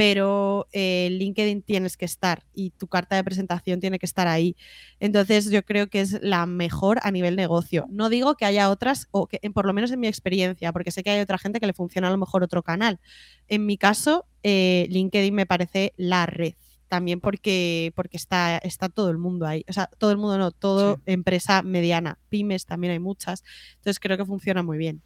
[0.00, 4.56] pero eh, LinkedIn tienes que estar y tu carta de presentación tiene que estar ahí.
[4.98, 7.86] Entonces yo creo que es la mejor a nivel negocio.
[7.90, 11.02] No digo que haya otras, o que por lo menos en mi experiencia, porque sé
[11.02, 12.98] que hay otra gente que le funciona a lo mejor otro canal.
[13.46, 16.54] En mi caso, eh, LinkedIn me parece la red.
[16.90, 19.64] También porque, porque está, está todo el mundo ahí.
[19.68, 22.18] O sea, todo el mundo no, todo empresa mediana.
[22.30, 23.44] Pymes también hay muchas.
[23.76, 25.00] Entonces creo que funciona muy bien.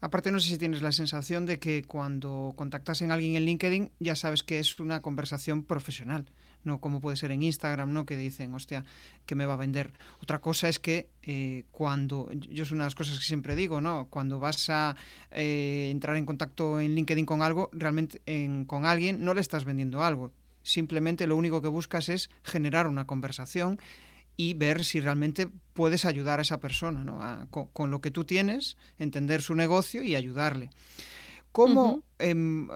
[0.00, 3.92] Aparte, no sé si tienes la sensación de que cuando contactas en alguien en LinkedIn
[4.00, 6.26] ya sabes que es una conversación profesional,
[6.64, 8.04] no como puede ser en Instagram, ¿no?
[8.04, 8.84] Que dicen, hostia,
[9.24, 9.92] que me va a vender.
[10.20, 13.80] Otra cosa es que eh, cuando, yo es una de las cosas que siempre digo,
[13.80, 14.08] ¿no?
[14.10, 14.96] Cuando vas a
[15.30, 18.20] eh, entrar en contacto en LinkedIn con algo, realmente
[18.66, 20.32] con alguien no le estás vendiendo algo.
[20.68, 23.80] Simplemente lo único que buscas es generar una conversación
[24.36, 27.48] y ver si realmente puedes ayudar a esa persona, ¿no?
[27.72, 30.68] con, lo que tú tienes, entender su negocio y ayudarle.
[31.52, 32.68] ¿Cómo, em,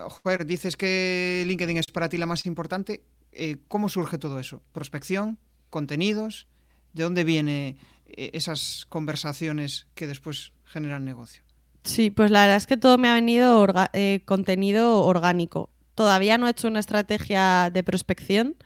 [0.46, 3.02] dices que LinkedIn es para ti la más importante?
[3.30, 4.62] Eh, ¿Cómo surge todo eso?
[4.72, 5.38] ¿Prospección?
[5.68, 6.48] ¿Contenidos?
[6.94, 7.76] ¿De dónde vienen
[8.06, 11.42] eh, esas conversaciones que después generan negocio?
[11.84, 15.68] Sí, pues la verdad es que todo me ha venido eh, contenido orgánico.
[15.94, 18.56] Todavía no he hecho una estrategia de prospección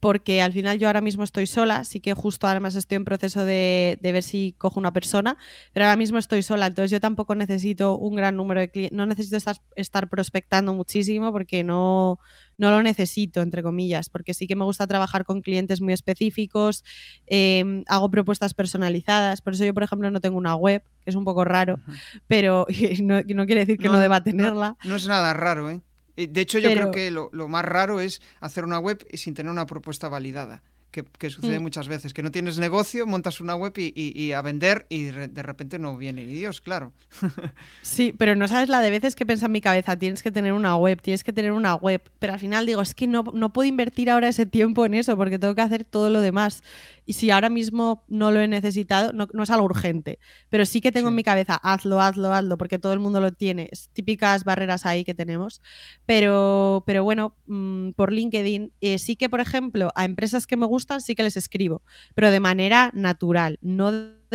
[0.00, 3.44] porque al final yo ahora mismo estoy sola, sí que justo además estoy en proceso
[3.44, 5.36] de, ver si cojo una persona,
[5.74, 9.04] pero ahora mismo estoy sola, entonces yo tampoco necesito un gran número de clientes, no
[9.04, 9.36] necesito
[9.76, 12.18] estar, prospectando muchísimo porque no,
[12.56, 16.82] no lo necesito, entre comillas, porque sí que me gusta trabajar con clientes muy específicos,
[17.26, 21.16] em, hago propuestas personalizadas, por eso yo, por ejemplo, no tengo una web, que es
[21.16, 21.78] un poco raro,
[22.26, 22.66] pero
[23.02, 24.76] no, quiere decir que no, deba tenerla.
[24.84, 25.82] no es nada raro, ¿eh?
[26.16, 29.50] Eh, de hecho, yo creo que lo, más raro es hacer una web sin tener
[29.50, 30.62] una propuesta validada.
[30.90, 31.62] Que, sucede mm.
[31.62, 35.78] muchas veces, que no tienes negocio, montas una web y, a vender y de repente
[35.78, 36.92] no viene ni Dios, claro.
[37.82, 40.52] Sí, pero no sabes la de veces que piensa en mi cabeza, tienes que tener
[40.52, 43.52] una web, tienes que tener una web, pero al final digo, es que no, no
[43.52, 46.64] puedo invertir ahora ese tiempo en eso porque tengo que hacer todo lo demás
[47.10, 50.92] y si ahora mismo no lo he necesitado, no, es algo urgente, pero sí que
[50.92, 54.44] tengo en mi cabeza, hazlo, hazlo, hazlo, porque todo el mundo lo tiene, es típicas
[54.44, 55.60] barreras ahí que tenemos,
[56.06, 60.66] pero, pero bueno, mm, por LinkedIn eh, sí que, por ejemplo, a empresas que me
[60.66, 61.82] gustan sí que les escribo,
[62.14, 63.90] pero de manera natural, no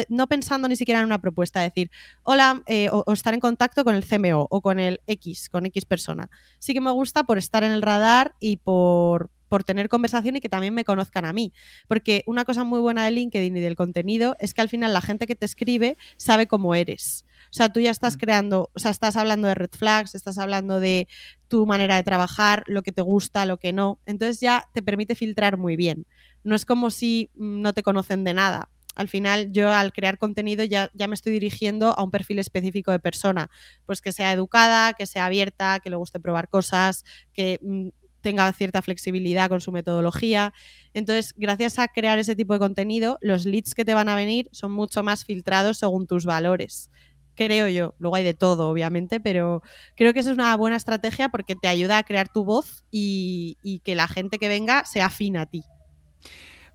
[0.09, 1.89] no pensando ni siquiera en una propuesta, decir,
[2.23, 5.85] hola, eh, o, estar en contacto con el CMO o con el X, con X
[5.85, 6.29] persona.
[6.59, 10.41] Sí que me gusta por estar en el radar y por, por tener conversación y
[10.41, 11.53] que también me conozcan a mí.
[11.87, 14.99] Porque una cosa muy buena de LinkedIn y del contenido es que al final la
[14.99, 17.23] gente que te escribe sabe cómo eres.
[17.45, 18.19] O sea, tú ya estás mm.
[18.19, 21.07] creando, o sea, estás hablando de red flags, estás hablando de
[21.47, 23.97] tu manera de trabajar, lo que te gusta, lo que no.
[24.05, 26.05] Entonces ya te permite filtrar muy bien.
[26.43, 28.67] No es como si mm, no te conocen de nada.
[28.93, 32.91] Al final, yo al crear contenido ya, ya me estoy dirigiendo a un perfil específico
[32.91, 33.49] de persona.
[33.85, 37.87] Pues que sea educada, que sea abierta, que le guste probar cosas, que mm,
[38.25, 40.51] tenga cierta flexibilidad con su metodología.
[40.95, 44.49] Entonces, gracias a crear ese tipo de contenido, los leads que te van a venir
[44.51, 46.89] son mucho más filtrados según tus valores.
[47.35, 49.61] Creo yo, luego hay de todo, obviamente, pero
[49.95, 53.81] creo que eso es una buena estrategia porque te ayuda a crear tu voz y,
[53.83, 55.63] que la gente que venga sea afín a ti.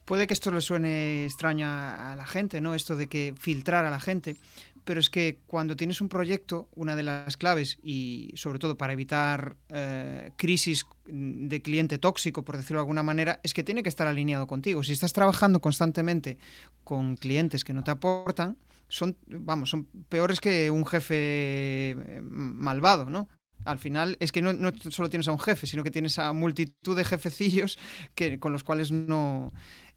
[0.04, 2.76] Puede que esto le suene extraño a la gente, ¿no?
[2.76, 4.36] Esto de que filtrar a la gente,
[4.90, 8.92] pero es que cuando tienes un proyecto, una de las claves, y sobre todo para
[8.92, 13.88] evitar eh, crisis de cliente tóxico, por decirlo de alguna manera, es que tiene que
[13.88, 14.82] estar alineado contigo.
[14.82, 16.38] Si estás trabajando constantemente
[16.82, 23.08] con clientes que no te aportan, son, vamos, son peores que un jefe eh, malvado,
[23.08, 23.28] ¿no?
[23.64, 26.96] Al final es que no, solo tienes a un jefe, sino que tienes a multitud
[26.96, 27.78] de jefecillos
[28.16, 29.52] que, con los cuales no...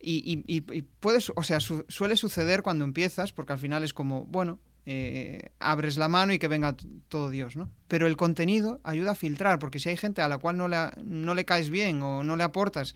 [0.06, 5.52] Y puedes, o sea, suele suceder cuando empiezas, porque al final es como, bueno, eh,
[5.60, 6.76] abres la mano y que venga
[7.08, 7.70] todo Dios, ¿no?
[7.88, 10.78] Pero el contenido ayuda a filtrar, porque si hay gente a la cual no le,
[11.04, 12.96] no le caes bien o no le aportas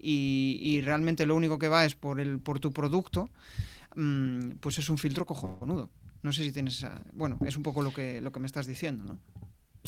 [0.00, 3.30] y, realmente lo único que va es por, el, por tu producto,
[3.96, 5.90] mm, pues es un filtro cojonudo.
[6.22, 6.84] No sé si tienes...
[7.12, 9.18] Bueno, es un poco lo que, lo que me estás diciendo, ¿no?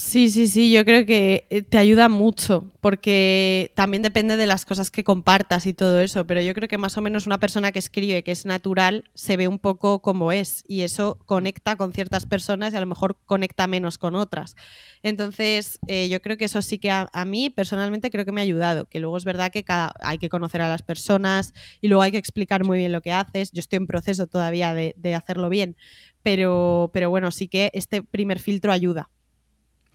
[0.00, 4.64] Sí, sí, sí, yo creo que eh, te ayuda mucho, porque también depende de las
[4.64, 7.70] cosas que compartas y todo eso, pero yo creo que más o menos una persona
[7.70, 11.92] que escribe, que es natural, se ve un poco como es y eso conecta con
[11.92, 14.56] ciertas personas y a lo mejor conecta menos con otras.
[15.02, 18.44] Entonces, eh, yo creo que eso sí que a, mí personalmente creo que me ha
[18.44, 22.00] ayudado, que luego es verdad que cada, hay que conocer a las personas y luego
[22.02, 23.52] hay que explicar muy bien lo que haces.
[23.52, 25.76] Yo estoy en proceso todavía de, de hacerlo bien,
[26.22, 29.10] pero, pero bueno, sí que este primer filtro ayuda.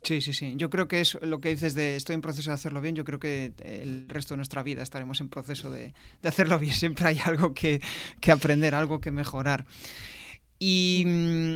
[0.05, 0.53] Sí, sí, sí.
[0.55, 2.95] Yo creo que es lo que dices de estoy en proceso de hacerlo bien.
[2.95, 6.73] Yo creo que el resto de nuestra vida estaremos en proceso de, hacerlo bien.
[6.75, 7.81] Siempre hay algo que,
[8.31, 9.65] aprender, algo que mejorar.
[10.59, 11.55] Y mm,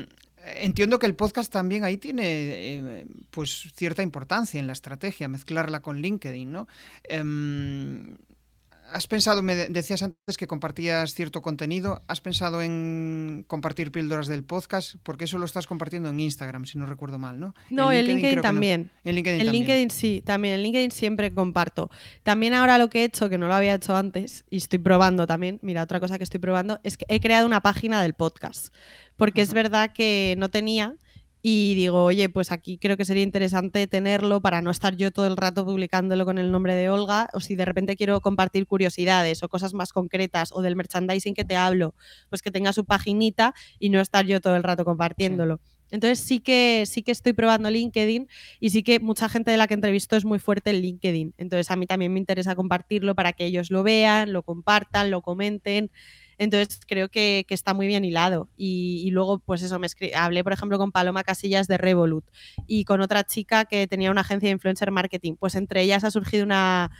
[0.61, 5.81] entiendo que el podcast también ahí tiene eh, pues cierta importancia en la estrategia, mezclarla
[5.81, 6.67] con LinkedIn, ¿no?
[7.03, 8.17] Em,
[8.91, 14.43] ¿Has pensado, me decías antes que compartías cierto contenido, ¿has pensado en compartir píldoras del
[14.43, 14.95] podcast?
[15.03, 17.53] Porque eso lo estás compartiendo en Instagram, si no recuerdo mal, ¿no?
[17.69, 18.91] No, en LinkedIn, también.
[19.03, 20.55] En LinkedIn, en LinkedIn sí, también.
[20.55, 21.89] En LinkedIn siempre comparto.
[22.23, 25.27] También ahora lo que he hecho, que no lo había hecho antes, y estoy probando
[25.27, 28.73] también, mira, otra cosa que estoy probando, es que he creado una página del podcast.
[29.17, 30.95] Porque es verdad que no tenía
[31.41, 35.25] y digo, oye, pues aquí creo que sería interesante tenerlo para no estar yo todo
[35.27, 39.41] el rato publicándolo con el nombre de Olga, o si de repente quiero compartir curiosidades
[39.41, 41.95] o cosas más concretas o del merchandising que te hablo,
[42.29, 45.61] pues que tenga su paginita y no estar yo todo el rato compartiéndolo.
[45.91, 48.27] Entonces sí que sí que estoy probando LinkedIn
[48.59, 51.33] y sí que mucha gente de la que entrevisto es muy fuerte en LinkedIn.
[51.37, 55.21] Entonces a mí también me interesa compartirlo para que ellos lo vean, lo compartan, lo
[55.21, 55.89] comenten
[56.39, 58.49] entonces creo que, está muy bien hilado.
[58.55, 62.25] Y, luego, pues eso, me hablé, por ejemplo, con Paloma Casillas de Revolut
[62.65, 65.35] y con otra chica que tenía una agencia de influencer marketing.
[65.35, 66.91] Pues entre ellas ha surgido una,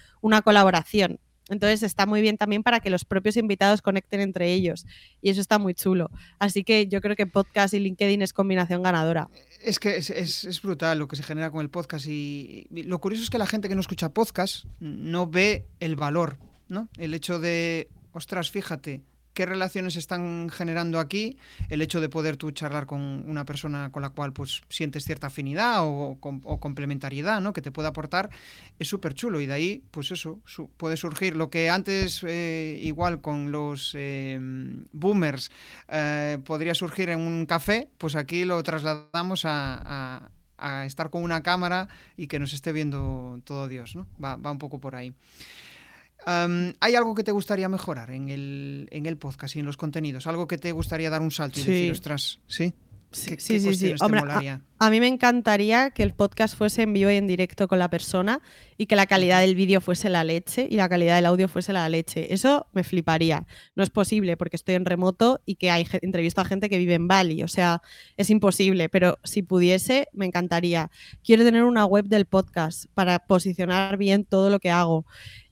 [0.44, 1.20] colaboración.
[1.48, 4.86] Entonces está muy bien también para que los propios invitados conecten entre ellos.
[5.22, 6.12] Y eso está muy chulo.
[6.38, 9.30] Así que yo creo que podcast y LinkedIn es combinación ganadora.
[9.64, 12.06] Es que es, brutal lo que se genera con el podcast.
[12.08, 16.38] Y, lo curioso es que la gente que no escucha podcast no ve el valor,
[16.68, 16.90] ¿no?
[16.98, 19.02] El hecho de, ostras, fíjate,
[19.34, 21.38] qué relaciones están generando aquí
[21.70, 25.28] el hecho de poder tú charlar con una persona con la cual pues sientes cierta
[25.28, 26.18] afinidad o,
[26.60, 27.54] complementariedad, ¿no?
[27.54, 28.30] Que te puede aportar,
[28.80, 30.40] es súper chulo y de ahí pues eso,
[30.78, 35.52] puede surgir lo que antes eh, igual con los em, boomers
[35.90, 40.30] eh, podría surgir en un café, pues aquí lo trasladamos a,
[40.86, 41.88] estar con una cámara
[42.18, 44.08] y que nos esté viendo todo Dios, ¿no?
[44.22, 45.14] Va un poco por ahí.
[46.80, 50.28] ¿Hay algo que te gustaría mejorar en el, en el podcast y en los contenidos?
[50.28, 52.74] ¿Algo que te gustaría dar un salto y decir, ostras, sí?
[53.12, 53.96] Sí, sí, sí.
[54.78, 57.90] a, mí me encantaría que el podcast fuese en vivo y en directo con la
[57.90, 58.40] persona
[58.78, 61.74] y que la calidad del vídeo fuese la leche y la calidad del audio fuese
[61.74, 62.32] la leche.
[62.32, 63.48] Eso me fliparía.
[63.76, 66.94] No es posible porque estoy en remoto y que hay entrevisto a gente que vive
[66.94, 67.42] en Bali.
[67.42, 67.82] O sea,
[68.16, 70.92] es imposible, pero si pudiese, me encantaría.
[71.24, 75.08] Quiero tener una web del podcast para posicionar bien todo lo que hago.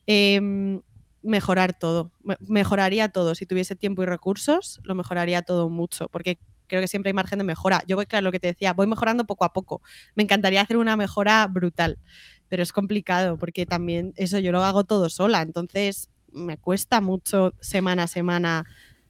[0.08, 0.82] Em,
[1.22, 2.12] mejorar todo.
[2.40, 3.36] Mejoraría todo.
[3.36, 7.40] Si tuviese tiempo y recursos, lo mejoraría todo mucho, porque creo que siempre hay margen
[7.40, 7.84] de mejora.
[7.88, 9.82] Yo voy, claro, lo que te decía, voy mejorando poco a poco.
[10.16, 12.00] Me encantaría hacer una mejora brutal,
[12.48, 17.54] pero es complicado porque también eso yo lo hago todo sola, entonces me cuesta mucho
[17.60, 18.66] semana a semana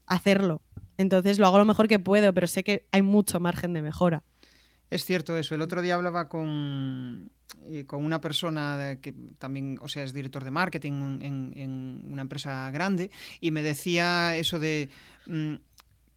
[0.05, 0.61] hacerlo.
[0.97, 4.23] Entonces lo hago lo mejor que puedo, pero sé que hay mucho margen de mejora.
[4.89, 5.53] Es cierto eso.
[5.53, 7.31] El otro día hablaba con,
[7.85, 13.11] con una persona que también, o sea, es director de marketing en, una empresa grande
[13.39, 14.89] y me decía eso de,
[15.25, 15.55] mm,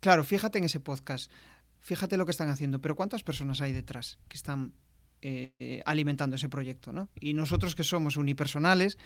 [0.01, 1.31] claro, fíjate en ese podcast,
[1.81, 4.73] fíjate lo que están haciendo, pero ¿cuántas personas hay detrás que están
[5.23, 6.93] eh, alimentando ese proyecto.
[6.93, 7.09] ¿no?
[7.21, 8.97] Y nosotros que somos unipersonales,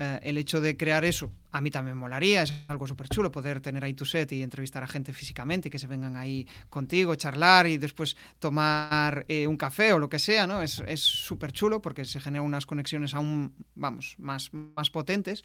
[0.00, 3.60] eh, el hecho de crear eso, a mí también molaría, es algo súper chulo poder
[3.60, 7.14] tener ahí tu set y entrevistar a gente físicamente y que se vengan ahí contigo,
[7.14, 10.62] charlar y después tomar eh, un café o lo que sea, ¿no?
[10.62, 15.44] Es súper chulo porque se generan unas conexiones aún, vamos, más, más potentes.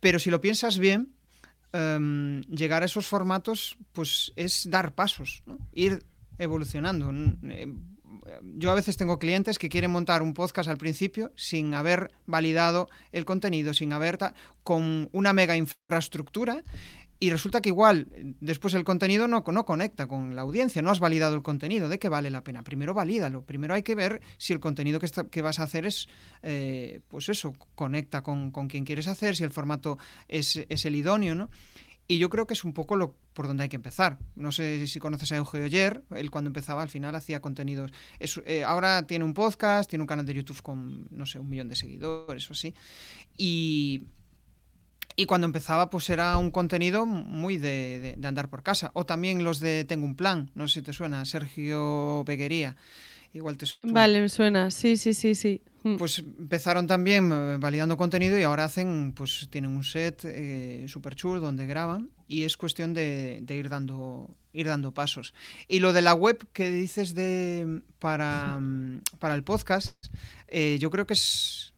[0.00, 1.14] Pero si lo piensas bien,
[1.72, 6.04] em, llegar a esos formatos, pues es dar pasos, ir
[6.38, 7.10] evolucionando
[8.42, 12.88] yo a veces tengo clientes que quieren montar un podcast al principio sin haber validado
[13.12, 14.18] el contenido, sin haber
[14.62, 16.62] con una mega infraestructura
[17.20, 18.08] y resulta que igual
[18.40, 21.98] después el contenido no, no conecta con la audiencia, no has validado el contenido, ¿de
[21.98, 22.62] qué vale la pena?
[22.62, 26.08] Primero valídalo, primero hay que ver si el contenido que, que vas a hacer es,
[26.42, 29.96] eh, pues eso, conecta con, con, quien quieres hacer, si el formato
[30.28, 31.50] es, es el idóneo, ¿no?
[32.06, 34.18] Y yo creo que es un poco lo por donde hay que empezar.
[34.36, 37.90] No sé si conoces a Eugenio Oyer, él cuando empezaba al final hacía contenidos.
[38.20, 41.68] Eh, ahora tiene un podcast, tiene un canal de YouTube con, no sé, un millón
[41.68, 42.74] de seguidores o así.
[43.36, 44.04] Y,
[45.16, 48.90] y cuando empezaba, pues era un contenido muy de, andar por casa.
[48.94, 52.76] O también los de Tengo un plan, no sé si te suena, Sergio Peguería.
[53.32, 53.94] Igual te suena.
[53.94, 55.62] Vale, me suena, sí, sí, sí, sí.
[55.84, 55.96] Mm.
[55.96, 61.14] Pues empezaron también eh, validando contenido y ahora hacen, pues tienen un set eh, super
[61.14, 65.34] chulo donde graban y es cuestión de, ir dando ir dando pasos.
[65.68, 69.94] Y lo de la web que dices de para, mm, para el podcast,
[70.48, 71.74] eh, yo creo que es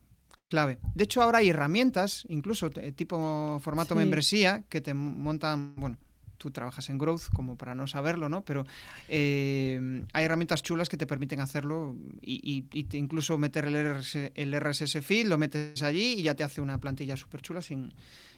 [0.49, 0.79] clave.
[0.95, 5.99] De hecho, ahora hay herramientas, incluso tipo formato membresía, que te montan, bueno,
[6.37, 8.43] tú trabajas en Growth como para no saberlo, ¿no?
[8.43, 8.67] Pero
[9.09, 13.77] eh, hay herramientas chulas que te permiten hacerlo y, incluso meter el,
[14.35, 17.93] el RSS feed, lo metes allí y ya te hace una plantilla súper chula sin,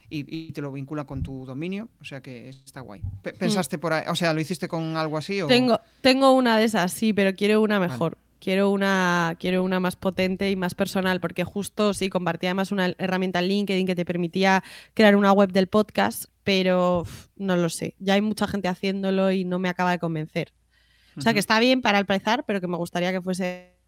[0.09, 3.01] y, te lo vincula con tu dominio, o sea que está guay.
[3.01, 3.37] Mm.
[3.37, 5.41] ¿Pensaste por ahí, o sea, lo hiciste con algo así?
[5.41, 5.47] O...
[5.47, 8.17] Tengo, tengo una de esas, sí, pero quiero una mejor.
[8.39, 12.93] Quiero una, quiero una más potente y más personal, porque justo sí, compartía además una
[12.97, 14.63] herramienta en LinkedIn que te permitía
[14.93, 17.95] crear una web del podcast, pero no lo sé.
[17.99, 20.53] Ya hay mucha gente haciéndolo y no me acaba de convencer.
[21.17, 23.79] O sea que está bien para empezar, pero que me gustaría que fuese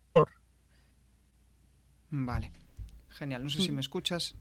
[2.11, 2.51] Vale.
[3.09, 3.43] Genial.
[3.43, 3.75] No sé si mm.
[3.75, 4.35] me escuchas.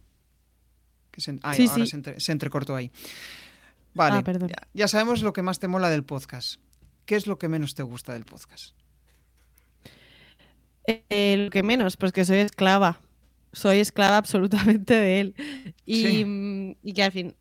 [1.16, 1.86] se, ah, ahora
[2.18, 2.90] Se, entrecortó ahí.
[3.94, 4.22] Vale.
[4.26, 6.60] Ah, ya sabemos lo que más te mola del podcast.
[7.06, 8.74] ¿Qué es lo que menos te gusta del podcast?
[10.86, 13.00] Eh, lo que menos, pues que soy esclava.
[13.52, 15.34] Soy esclava absolutamente de él.
[15.86, 17.36] Y, mm, y, que al fin,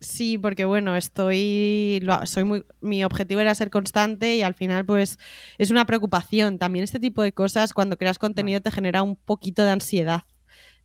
[0.00, 5.18] sí, porque bueno, estoy, soy muy, mi objetivo era ser constante y al final pues
[5.58, 6.58] es una preocupación.
[6.58, 10.22] También este tipo de cosas cuando creas contenido te genera un poquito de ansiedad.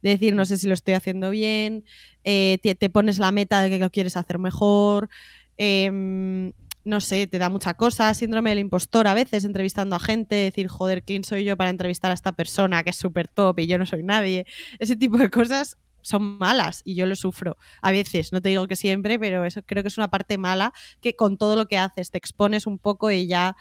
[0.02, 1.84] De decir, no sé si lo estoy haciendo bien,
[2.24, 5.10] eh, te, te, pones la meta de que lo quieres hacer mejor.
[5.58, 6.54] Eh,
[6.88, 10.70] no sé, te da mucha cosa, síndrome del impostor a veces entrevistando a gente, decir,
[10.70, 13.78] joder, ¿quién soy yo para entrevistar a esta persona que es súper top y yo
[13.78, 14.46] no soy nadie?
[14.80, 18.68] Ese tipo de cosas son malas y yo lo sufro a veces, no te digo
[18.68, 20.72] que siempre, pero eso creo que es una parte mala
[21.02, 23.58] que con todo lo que haces te expones un poco y ya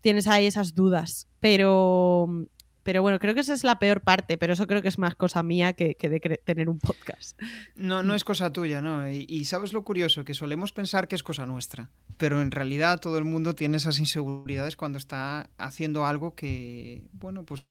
[0.00, 1.28] tienes ahí esas dudas.
[1.40, 2.46] Pero
[2.82, 5.14] pero bueno, creo que esa es la peor parte, pero eso creo que es más
[5.14, 7.40] cosa mía que, de tener un podcast.
[7.74, 9.10] No, no es cosa tuya, ¿no?
[9.10, 13.18] Y, sabes lo curioso, que solemos pensar que es cosa nuestra, pero en realidad todo
[13.18, 17.64] el mundo tiene esas inseguridades cuando está haciendo algo que, bueno, pues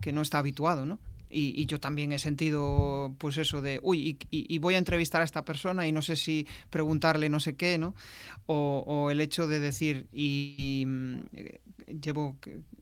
[0.00, 0.98] que no está habituado, ¿no?
[1.28, 5.44] Y, yo también he sentido, pues eso de, uy, y, voy a entrevistar a esta
[5.44, 7.94] persona y no sé si preguntarle no sé qué, ¿no?
[8.46, 11.18] O, el hecho de decir, y, mm,
[12.00, 12.36] llevo,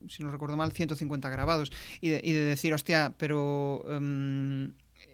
[0.09, 3.83] si no recuerdo mal, 150 grabados, y de, decir, hostia, pero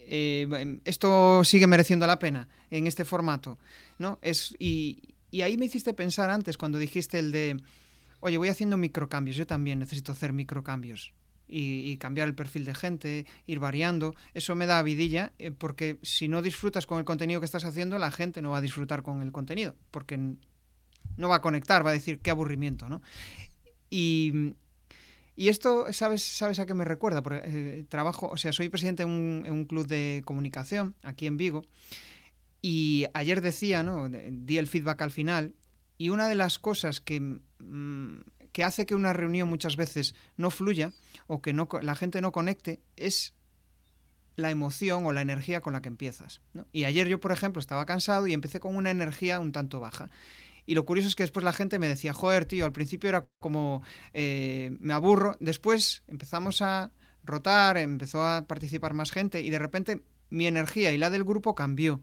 [0.07, 3.57] eh, esto sigue mereciendo la pena en este formato,
[3.97, 4.19] ¿no?
[4.21, 7.61] Es, y, y ahí me hiciste pensar antes, cuando dijiste el de,
[8.19, 11.13] oye, voy haciendo microcambios, yo también necesito hacer microcambios
[11.51, 14.15] y, cambiar el perfil de gente, ir variando.
[14.33, 17.99] Eso me da vidilla, eh, porque si no disfrutas con el contenido que estás haciendo,
[17.99, 20.17] la gente no va a disfrutar con el contenido, porque
[21.17, 23.01] no va a conectar, va a decir qué aburrimiento, ¿no?
[23.89, 24.53] Y,
[25.35, 27.23] y esto, ¿sabes, ¿sabes a qué me recuerda?
[27.23, 31.63] Porque eh, trabajo, o sea, soy presidente en un, club de comunicación aquí en Vigo.
[32.61, 34.07] Y ayer decía, ¿no?
[34.09, 35.55] Di el feedback al final.
[35.97, 38.19] Y una de las cosas que, mm,
[38.51, 40.91] que hace que una reunión muchas veces no fluya
[41.27, 43.33] o que la gente no conecte es
[44.35, 46.41] la emoción o la energía con la que empiezas.
[46.71, 50.09] Y ayer yo, por ejemplo, estaba cansado y empecé con una energía un tanto baja.
[50.65, 53.27] Y lo curioso es que después la gente me decía, joder, tío, al principio era
[53.39, 53.83] como,
[54.13, 55.35] eh, me aburro.
[55.39, 56.91] Después empezamos a
[57.23, 61.55] rotar, empezó a participar más gente y de repente mi energía y la del grupo
[61.55, 62.01] cambió.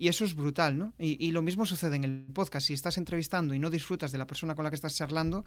[0.00, 0.92] Y eso es brutal, ¿no?
[0.96, 2.68] Y, lo mismo sucede en el podcast.
[2.68, 5.44] Si estás entrevistando y no disfrutas de la persona con la que estás charlando,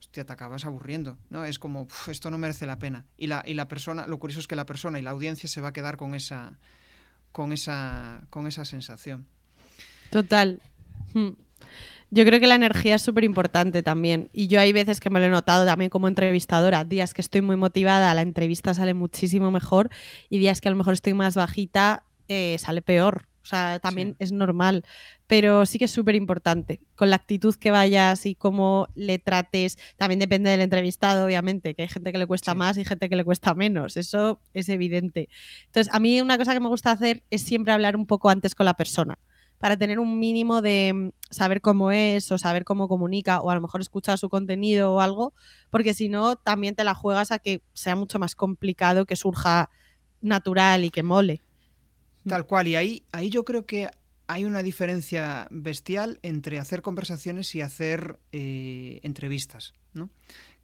[0.00, 1.44] hostia, te acabas aburriendo, ¿no?
[1.44, 3.06] Es como, esto no merece la pena.
[3.16, 5.60] Y la, y la persona, lo curioso es que la persona y la audiencia se
[5.60, 6.58] va a quedar con esa,
[7.30, 9.26] con esa, con esa sensación.
[10.10, 10.60] Total.
[11.14, 11.30] Hmm.
[12.10, 14.28] Yo creo que la energía es súper importante también.
[14.32, 16.84] Y yo hay veces que me lo he notado también como entrevistadora.
[16.84, 19.90] Días que estoy muy motivada, la entrevista sale muchísimo mejor.
[20.30, 23.28] Y días que a lo mejor estoy más bajita, eh, sale peor.
[23.48, 24.84] O sea, también es normal
[25.28, 26.80] pero sí que es súper importante.
[26.96, 31.82] Con la actitud que vayas y cómo le trates, también depende del entrevistado, obviamente, que
[31.82, 35.28] hay gente que le cuesta más y gente que le cuesta menos, eso es evidente.
[35.66, 38.54] Entonces, a mí una cosa que me gusta hacer es siempre hablar un poco antes
[38.54, 39.18] con la persona,
[39.58, 43.54] para tener un mínimo de mm, saber cómo es o saber cómo comunica o a
[43.54, 45.34] lo mejor escuchar su contenido o algo,
[45.68, 49.68] porque si no, también te la juegas a que sea mucho más complicado, que surja
[50.22, 51.42] natural y que mole.
[52.28, 53.88] Tal cual, y ahí, ahí yo creo que
[54.28, 60.10] hay una diferencia bestial entre hacer conversaciones y hacer eh, entrevistas, ¿no?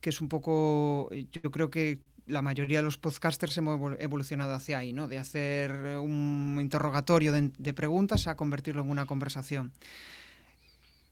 [0.00, 4.78] Que es un poco, yo creo que la mayoría de los podcasters hemos evolucionado hacia
[4.78, 5.08] ahí, ¿no?
[5.08, 9.72] De hacer un interrogatorio de, preguntas a convertirlo en una conversación.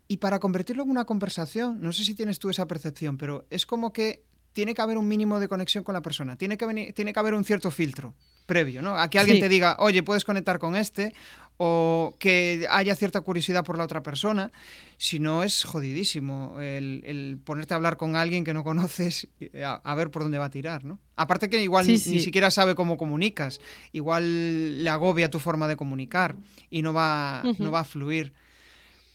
[0.08, 3.64] Y para convertirlo en una conversación, no sé si tienes tú esa percepción, pero es
[3.64, 4.22] como que
[4.52, 7.34] tiene que haber un mínimo de conexión con la persona, tiene que, tiene que haber
[7.34, 8.14] un cierto filtro
[8.46, 8.98] previo, ¿no?
[8.98, 11.14] A que alguien te diga, oye, puedes conectar con este,
[11.56, 14.52] o que haya cierta curiosidad por la otra persona,
[14.96, 19.28] si no es jodidísimo el, ponerte a hablar con alguien que no conoces
[19.64, 20.98] a, ver por dónde va a tirar, ¿no?
[21.16, 23.60] Aparte que igual ni, siquiera sabe cómo comunicas,
[23.92, 26.36] igual le agobia tu forma de comunicar
[26.68, 28.32] y no va, no va a fluir.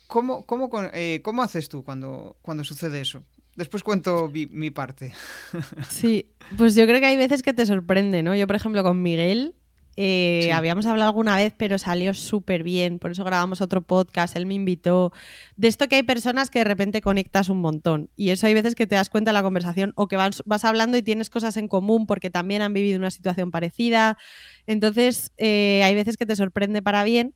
[0.08, 3.24] ¿Cómo, cómo, eh, ¿Cómo haces tú cuando, cuando sucede eso?
[3.58, 5.14] Después cuento mi, parte.
[5.90, 8.36] Sí, pues yo creo que hay veces que te sorprende, ¿no?
[8.36, 9.56] Yo, por ejemplo, con Miguel
[10.00, 13.00] eh, habíamos hablado alguna vez, pero salió súper bien.
[13.00, 14.36] Por eso grabamos otro podcast.
[14.36, 15.12] Él me invitó.
[15.56, 18.12] De esto que hay personas que de repente conectas un montón.
[18.16, 20.64] Y eso hay veces que te das cuenta de la conversación o que vas, vas
[20.64, 24.20] hablando y tienes cosas en común porque también han vivido una situación parecida.
[24.68, 27.34] Entonces, eh, hay veces que te sorprende para bien.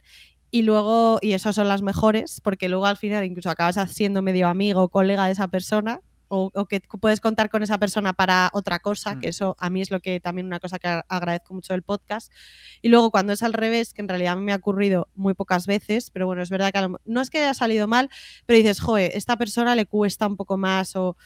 [0.52, 4.48] Y luego, y esas son las mejores, porque luego al final incluso acabas siendo medio
[4.48, 6.02] amigo o colega de esa persona
[6.34, 9.30] o, que puedes contar con esa persona para otra cosa, que mm.
[9.30, 12.32] eso a mí es lo que también una cosa que agradezco mucho del podcast.
[12.82, 15.34] Y luego cuando es al revés, que en realidad a mí me ha ocurrido muy
[15.34, 18.10] pocas veces, pero bueno, es verdad que no es que haya salido mal,
[18.46, 21.18] pero dices, joder, esta persona le cuesta un poco más o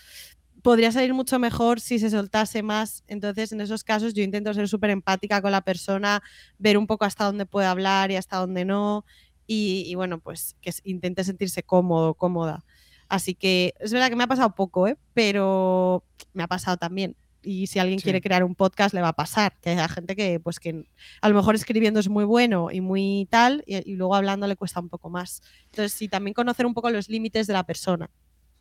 [0.64, 3.04] podría salir mucho mejor si se soltase más.
[3.08, 6.24] Entonces, en esos casos yo intento ser súper empática con la persona,
[6.58, 9.06] ver un poco hasta dónde puede hablar y hasta dónde no.
[9.46, 12.66] Y, y bueno, pues que intente sentirse cómodo, cómoda.
[13.10, 14.98] Así que es verdad que me ha pasado poco, ¿eh?
[15.14, 16.04] pero
[16.34, 17.16] me ha pasado también.
[17.46, 19.56] Y si alguien quiere crear un podcast, le va a pasar.
[19.62, 20.86] Que hay gente que, pues, que
[21.22, 24.80] a lo mejor escribiendo es muy bueno y muy tal, y, luego hablando le cuesta
[24.80, 25.44] un poco más.
[25.66, 28.10] Entonces, sí, también conocer un poco los límites de la persona.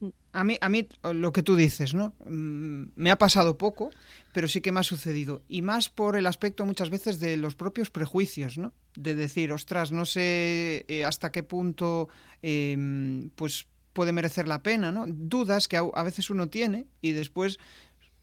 [0.01, 0.09] Mm.
[0.33, 2.15] A mí, a mí, lo que tú dices, ¿no?
[2.27, 3.91] Mm, me ha pasado poco,
[4.35, 5.43] pero sí que me ha sucedido.
[5.49, 8.75] Y más por el aspecto muchas veces de los propios prejuicios, ¿no?
[8.97, 12.09] De decir, ostras, no sé eh, hasta qué punto,
[12.43, 15.07] em, pues puede merecer la pena, ¿no?
[15.09, 17.59] Dudas que a, veces uno tiene y después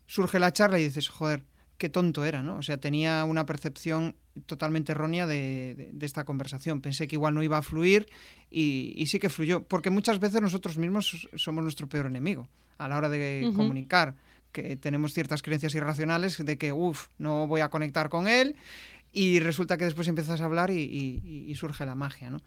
[0.05, 1.43] surge la charla y dices, joder,
[1.78, 2.57] qué tonto era, ¿no?
[2.57, 4.15] O sea, tenía una percepción
[4.45, 6.82] totalmente errónea de, esta conversación.
[6.82, 8.07] Pensé que igual no iba a fluir
[8.51, 12.47] y, sí que fluyó, porque muchas veces nosotros mismos somos nuestro peor enemigo
[12.78, 14.15] a la hora de comunicar,
[14.51, 18.57] que tenemos ciertas creencias irracionales de que, uff, no voy a conectar con él
[19.13, 22.41] y resulta que después empiezas a hablar y, surge la magia, ¿no?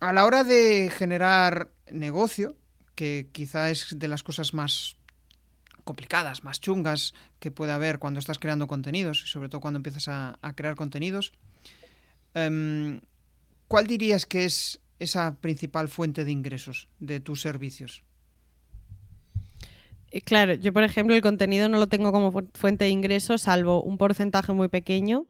[0.00, 2.56] A la hora de generar negocio,
[2.94, 4.96] que quizá es de las cosas más
[5.84, 10.08] complicadas, más chungas que puede haber cuando estás creando contenidos, y sobre todo cuando empiezas
[10.08, 11.32] a, crear contenidos,
[12.34, 13.00] em,
[13.68, 18.02] ¿cuál dirías que es esa principal fuente de ingresos de tus servicios?
[20.10, 23.82] Eh, claro, yo por ejemplo el contenido no lo tengo como fuente de ingresos, salvo
[23.82, 25.26] un porcentaje muy pequeño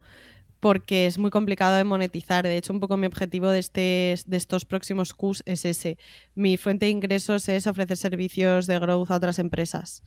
[0.67, 2.43] porque es muy complicado de monetizar.
[2.43, 5.97] De hecho, un poco mi objetivo de, este, de estos próximos Qs es ese.
[6.35, 10.03] Mi fuente de ingresos es ofrecer servicios de growth a otras empresas.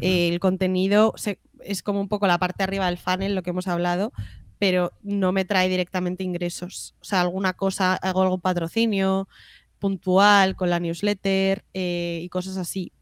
[0.00, 1.12] el contenido
[1.60, 4.14] es como un poco la parte arriba del funnel, lo que hemos hablado,
[4.58, 6.94] pero no me trae directamente ingresos.
[7.02, 9.28] O sea, alguna cosa, hago algún patrocinio
[9.78, 12.92] puntual con la newsletter eh, y cosas así,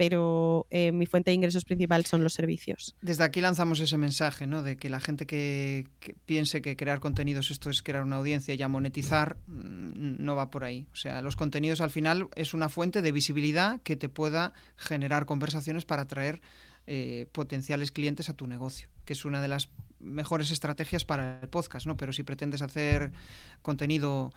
[0.00, 2.96] pero eh, mi fuente de ingresos principal son los servicios.
[3.02, 4.62] Desde aquí lanzamos ese mensaje, ¿no?
[4.62, 5.88] De que la gente que,
[6.24, 10.50] piense que crear contenidos esto es crear una audiencia y ya monetizar, mm, no va
[10.50, 10.86] por ahí.
[10.94, 15.26] O sea, los contenidos al final es una fuente de visibilidad que te pueda generar
[15.26, 16.40] conversaciones para atraer
[16.86, 21.48] eh, potenciales clientes a tu negocio, que es una de las mejores estrategias para el
[21.50, 21.98] podcast, ¿no?
[21.98, 23.12] Pero si pretendes hacer
[23.60, 24.32] contenido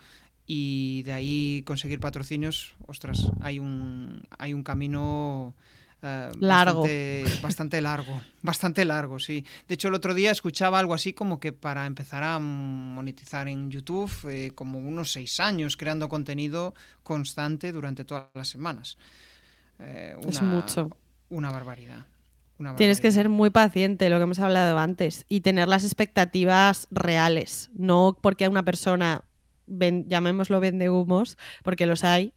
[0.46, 5.54] y de ahí conseguir patrocinios, ostras, hay un, hay un camino
[6.02, 6.86] eh, largo.
[7.42, 9.46] Bastante, largo, bastante largo, sí.
[9.66, 13.70] De hecho, el otro día escuchaba algo así como que para empezar a monetizar en
[13.70, 18.98] YouTube, eh, como unos seis años creando contenido constante durante todas las semanas.
[19.78, 20.90] Eh, es mucho.
[21.30, 22.04] Una barbaridad.
[22.76, 27.70] Tienes que ser muy paciente, lo que hemos hablado antes, y tener las expectativas reales,
[27.74, 29.24] no porque una persona
[29.66, 32.34] llamémoslo vende humos, porque los hay,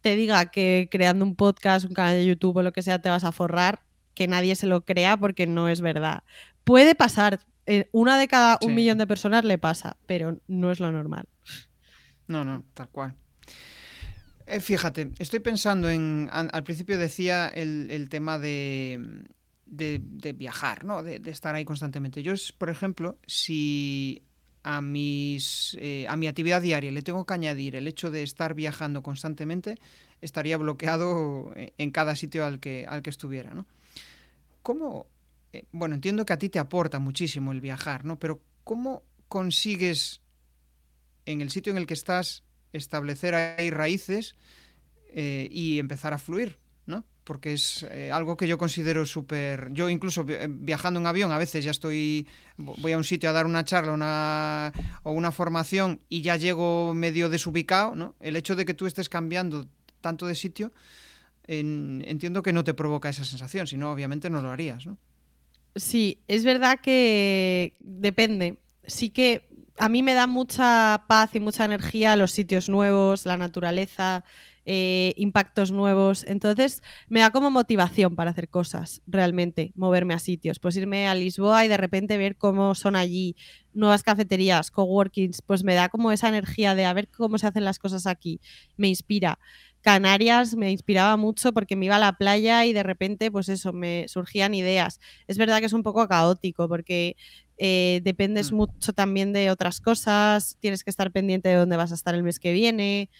[0.00, 3.10] te diga que creando un podcast, un canal de YouTube o lo que sea te
[3.10, 3.82] vas a forrar,
[4.14, 6.24] que nadie se lo crea porque no es verdad.
[6.64, 10.80] Puede pasar, eh, una de cada un millón de personas le pasa, pero no es
[10.80, 11.26] lo normal.
[12.26, 13.14] No, no, tal cual.
[14.46, 19.24] Eh, fíjate, estoy pensando en, al principio decía el, tema de,
[19.66, 21.02] de, viajar, ¿no?
[21.02, 22.22] De, de, estar ahí constantemente.
[22.22, 24.24] Yo, por ejemplo, si
[24.62, 28.54] a, mis, eh, a mi actividad diaria le tengo que añadir el hecho de estar
[28.54, 29.78] viajando constantemente,
[30.20, 33.54] estaría bloqueado eh, en cada sitio al que, al que estuviera.
[33.54, 33.66] ¿no?
[34.62, 35.06] ¿Cómo?
[35.52, 38.18] Eh, bueno, entiendo que a ti te aporta muchísimo el viajar, ¿no?
[38.18, 40.20] Pero ¿cómo consigues
[41.24, 44.36] en el sitio en el que estás establecer ahí raíces
[45.12, 46.58] y empezar a fluir?
[47.24, 49.68] porque es algo que yo considero súper...
[49.72, 52.26] Yo incluso viajando en avión a veces ya estoy,
[52.60, 56.94] voy a un sitio a dar una charla una, o una formación y ya llego
[56.94, 58.14] medio desubicado, ¿no?
[58.20, 59.66] El hecho de que tú estés cambiando
[60.00, 60.72] tanto de sitio,
[61.46, 64.98] entiendo que no te provoca esa sensación, si no, obviamente no lo harías, ¿no?
[65.76, 68.58] Sí, es verdad que depende.
[68.86, 69.48] Sí que
[69.78, 74.24] a mí me da mucha paz y mucha energía los sitios nuevos, la naturaleza,
[74.72, 76.24] eh, impactos nuevos.
[76.28, 80.60] Entonces me da como motivación para hacer cosas, realmente, moverme a sitios.
[80.60, 83.34] Pues irme a Lisboa y de repente ver cómo son allí,
[83.72, 87.64] nuevas cafeterías, coworkings, pues me da como esa energía de a ver cómo se hacen
[87.64, 88.40] las cosas aquí.
[88.76, 89.40] Me inspira.
[89.80, 93.72] Canarias me inspiraba mucho porque me iba a la playa y de repente, pues eso,
[93.72, 95.00] me surgían ideas.
[95.26, 97.16] Es verdad que es un poco caótico porque
[97.58, 98.54] eh, dependes mm.
[98.54, 102.22] mucho también de otras cosas, tienes que estar pendiente de dónde vas a estar el
[102.22, 103.10] mes que viene.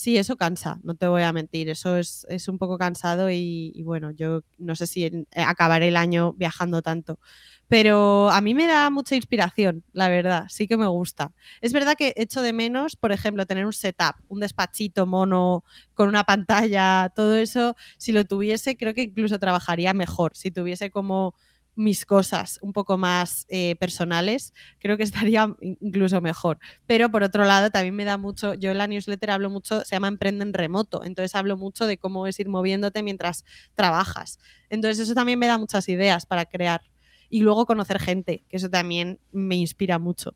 [0.00, 4.12] Sí, eso cansa, no te voy a mentir, eso es, un poco cansado y, bueno,
[4.12, 7.18] yo no sé si eh, acabaré el año viajando tanto,
[7.66, 11.32] pero a mí me da mucha inspiración, la verdad, sí que me gusta.
[11.60, 16.08] Es verdad que echo de menos, por ejemplo, tener un setup, un despachito mono con
[16.08, 21.34] una pantalla, todo eso, si lo tuviese, creo que incluso trabajaría mejor, si tuviese como
[21.78, 25.02] mis cosas un poco más eh, personales, creo que
[25.32, 26.58] estaría incluso mejor.
[26.86, 29.94] Pero por otro lado, también me da mucho, yo en la newsletter hablo mucho, se
[29.94, 34.40] llama Emprende en Remoto, entonces hablo mucho de cómo es ir moviéndote mientras trabajas.
[34.68, 36.82] Entonces eso también me da muchas ideas para crear.
[37.30, 40.34] Y luego conocer gente, que eso también me inspira mucho.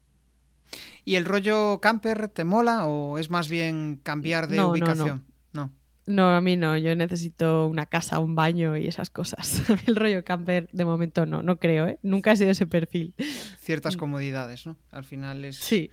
[1.05, 5.27] ¿Y el rollo camper te mola o es más bien cambiar de ubicación?
[5.53, 5.65] no.
[5.65, 5.73] No,
[6.07, 6.77] a mí no.
[6.77, 9.63] Yo necesito una casa, un baño y esas cosas.
[9.87, 11.99] El rollo camper, de momento no, no creo, ¿eh?
[12.03, 13.15] Nunca ha sido ese perfil.
[13.61, 13.99] Ciertas mm.
[13.99, 14.77] comodidades, ¿no?
[14.91, 15.57] Al final es.
[15.57, 15.91] Sí.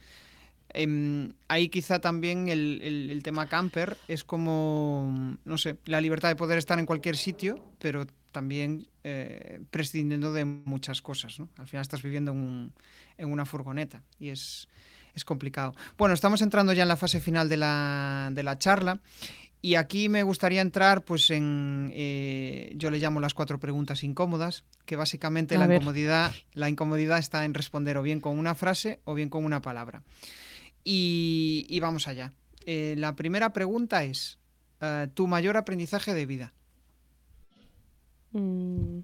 [0.72, 6.60] Em, ahí quizá también el, tema camper es como, no sé, la libertad de poder
[6.60, 11.49] estar en cualquier sitio, pero también eh, prescindiendo de muchas cosas, ¿no?
[11.57, 12.72] Al final estás viviendo en,
[13.18, 14.68] en una furgoneta y es,
[15.16, 15.74] es complicado.
[15.97, 18.99] Bueno, estamos entrando ya en la fase final de la, de la charla
[19.62, 21.91] y aquí me gustaría entrar, pues, en.
[21.93, 27.43] Eh, yo le llamo las cuatro preguntas incómodas, que básicamente la incomodidad, la incomodidad está
[27.43, 30.03] en responder o bien con una frase o bien con una palabra.
[30.84, 32.34] Y, vamos allá.
[32.66, 34.39] Eh, la primera pregunta es:
[34.80, 36.53] eh, ¿tu mayor aprendizaje de vida?
[38.32, 38.99] Mm.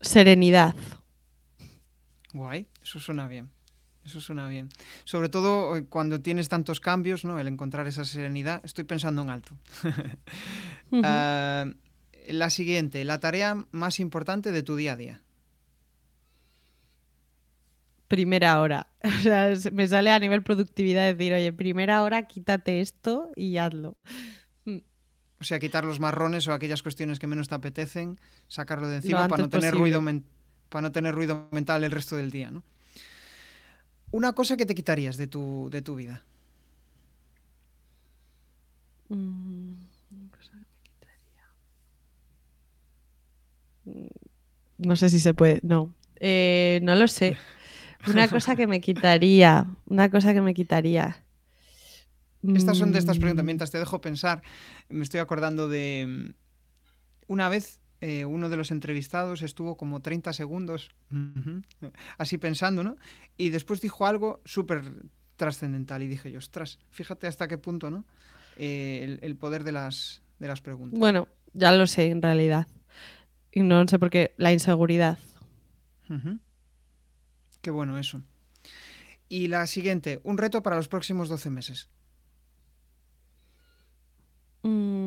[0.00, 0.74] Serenidad.
[2.34, 3.50] Guay, eso suena bien.
[4.08, 4.70] Eso suena bien.
[5.04, 7.38] Sobre todo eh, cuando tienes tantos cambios, ¿no?
[7.38, 8.62] El encontrar esa serenidad.
[8.64, 9.52] Estoy pensando en alto.
[11.04, 11.66] Ah,
[12.28, 15.22] la siguiente, la tarea más importante de tu día a día.
[18.08, 18.86] Primera hora.
[19.04, 23.98] O sea, me sale a nivel productividad decir, oye, primera hora, quítate esto y hazlo.
[25.40, 29.28] O sea, quitar los marrones o aquellas cuestiones que menos te apetecen, sacarlo de encima
[29.28, 30.02] para no, tener ruido
[30.70, 32.64] para no tener ruido mental el resto del día, ¿no?
[34.10, 36.22] Una cosa que te quitarías de tu, de tu vida.
[39.08, 39.72] Mm,
[40.30, 41.44] cosa que me quitaría.
[44.78, 45.60] No sé si se puede.
[45.62, 45.94] No.
[46.16, 47.36] Eh, no lo sé.
[48.06, 49.66] Una cosa que me quitaría.
[49.86, 51.24] Una cosa que me quitaría.
[52.54, 53.44] Estas son de estas preguntas.
[53.44, 53.46] Mm.
[53.46, 54.42] Mientras te dejo pensar,
[54.88, 56.34] me estoy acordando de mm,
[57.26, 60.90] una vez eh, uno de los entrevistados estuvo como 30 segundos
[62.16, 62.96] así pensando, ¿no?
[63.36, 64.92] Y después dijo algo súper
[65.36, 68.04] trascendental y dije yo, ostras, fíjate hasta qué punto, ¿no?
[68.56, 70.98] Eh, el, poder de las, de las preguntas.
[70.98, 72.66] Bueno, ya lo sé en realidad.
[73.52, 75.18] Y no sé por qué, la inseguridad.
[77.60, 78.22] Qué bueno eso.
[79.28, 81.88] Y la siguiente, un reto para los próximos 12 meses.
[84.62, 84.97] Mm,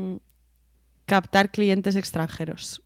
[1.12, 2.82] captar clientes extranjeros.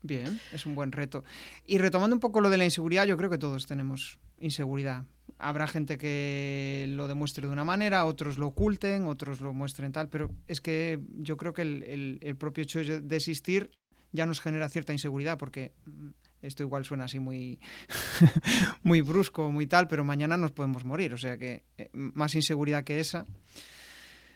[0.00, 1.24] Bien, es un buen reto.
[1.66, 5.06] Y retomando un poco lo de la inseguridad, yo creo que todos tenemos inseguridad.
[5.38, 10.08] Habrá gente que lo demuestre de una manera, otros lo oculten, otros lo muestren tal,
[10.08, 13.72] pero es que yo creo que el, propio hecho de existir
[14.12, 16.10] ya nos genera cierta inseguridad, porque mm,
[16.42, 17.58] esto igual suena así muy,
[18.84, 21.12] muy brusco, muy tal, pero mañana nos podemos morir.
[21.12, 23.26] O sea que eh, más inseguridad que esa.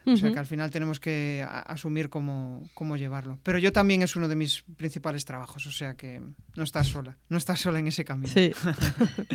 [0.05, 3.39] O sea que al final tenemos que asumir cómo, cómo, llevarlo.
[3.43, 6.21] Pero yo también es uno de mis principales trabajos, o sea que
[6.57, 8.33] no estás sola, no estás sola en ese camino.
[8.33, 8.53] Sí.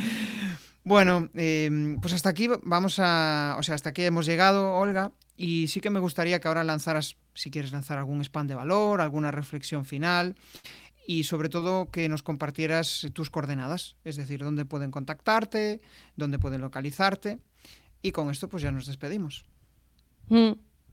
[0.83, 5.67] bueno, em, pues hasta aquí vamos a, o sea, hasta aquí hemos llegado, Olga, y
[5.67, 9.31] sí que me gustaría que ahora lanzaras, si quieres lanzar algún spam de valor, alguna
[9.31, 10.35] reflexión final
[11.07, 15.79] y sobre todo que nos compartieras tus coordenadas, es decir, dónde pueden contactarte,
[16.17, 17.39] dónde pueden localizarte.
[18.01, 19.45] Y con esto pues ya nos despedimos.
[20.29, 20.51] Mm,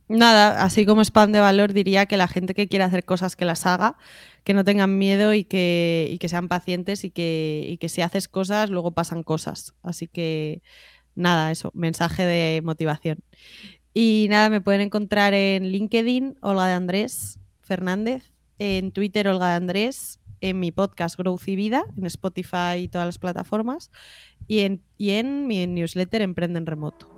[0.08, 3.44] nada, así como spam de valor, diría que la gente que quiere hacer cosas que
[3.44, 3.96] las haga,
[4.44, 8.28] que no tengan miedo y que, que sean pacientes y que, y que si haces
[8.28, 9.74] cosas, luego pasan cosas.
[9.82, 10.62] Así que
[11.14, 13.18] nada, eso, mensaje de motivación.
[13.94, 19.54] Y nada, me pueden encontrar en LinkedIn, Olga de Andrés Fernández, en Twitter, Olga de
[19.54, 23.90] Andrés, en mi podcast Growth y Vida, en Spotify y todas las plataformas,
[24.46, 27.13] y en, y en mi newsletter Emprende en Remoto.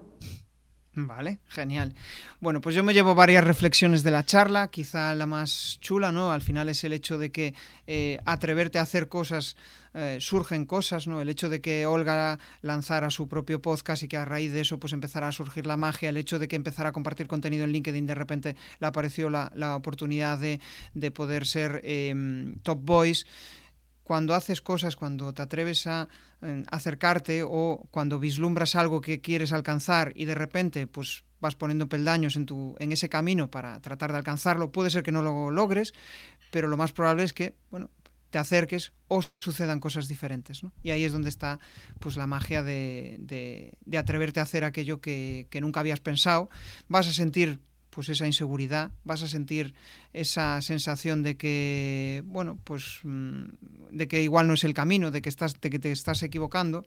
[0.99, 1.95] Vale, genial.
[2.41, 6.33] Bueno, pues yo me llevo varias reflexiones de la charla, quizá la más chula, ¿no?
[6.33, 7.53] Al final es el hecho de que
[7.87, 9.57] eh, atreverte a hacer cosas,
[9.93, 11.21] eh, surgen cosas, ¿no?
[11.21, 14.79] El hecho de que Olga lanzara su propio podcast y que a raíz de eso
[14.79, 17.73] pues empezara a surgir la magia, el hecho de que empezara a compartir contenido en
[17.73, 23.27] LinkedIn, de repente le apareció la, oportunidad de, poder ser em, top voice
[24.07, 26.09] cuando haces cosas, cuando te atreves a
[26.41, 31.89] eh, acercarte o cuando vislumbras algo que quieres alcanzar y de repente pues vas poniendo
[31.89, 35.51] peldaños en, tu, en ese camino para tratar de alcanzarlo, puede ser que no lo
[35.51, 35.93] logres,
[36.53, 37.91] pero lo más probable es que, bueno,
[38.31, 40.63] te acerques o sucedan cosas diferentes.
[40.85, 41.59] Y ahí es donde está
[41.99, 46.49] pues, la magia de, de, atreverte a hacer aquello que, que, nunca habías pensado.
[46.87, 47.59] Vas a sentir
[47.97, 49.73] pues esa inseguridad, vas a sentir
[50.13, 53.45] esa sensación de que, bueno, pues mm,
[53.91, 56.85] de que igual no es el camino, de que, estás, de que te estás equivocando,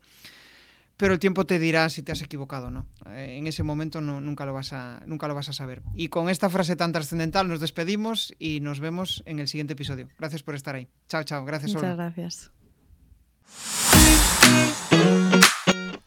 [0.97, 2.86] pero el tiempo te dirá si te has equivocado o no.
[3.07, 5.82] Eh, en ese momento no, nunca, lo vas a, nunca lo vas a saber.
[5.95, 10.10] Y con esta frase tan trascendental nos despedimos y nos vemos en el siguiente episodio.
[10.20, 10.88] Gracias por estar ahí.
[11.07, 11.43] Chao, chao.
[11.43, 12.51] Gracias, Muchas gracias.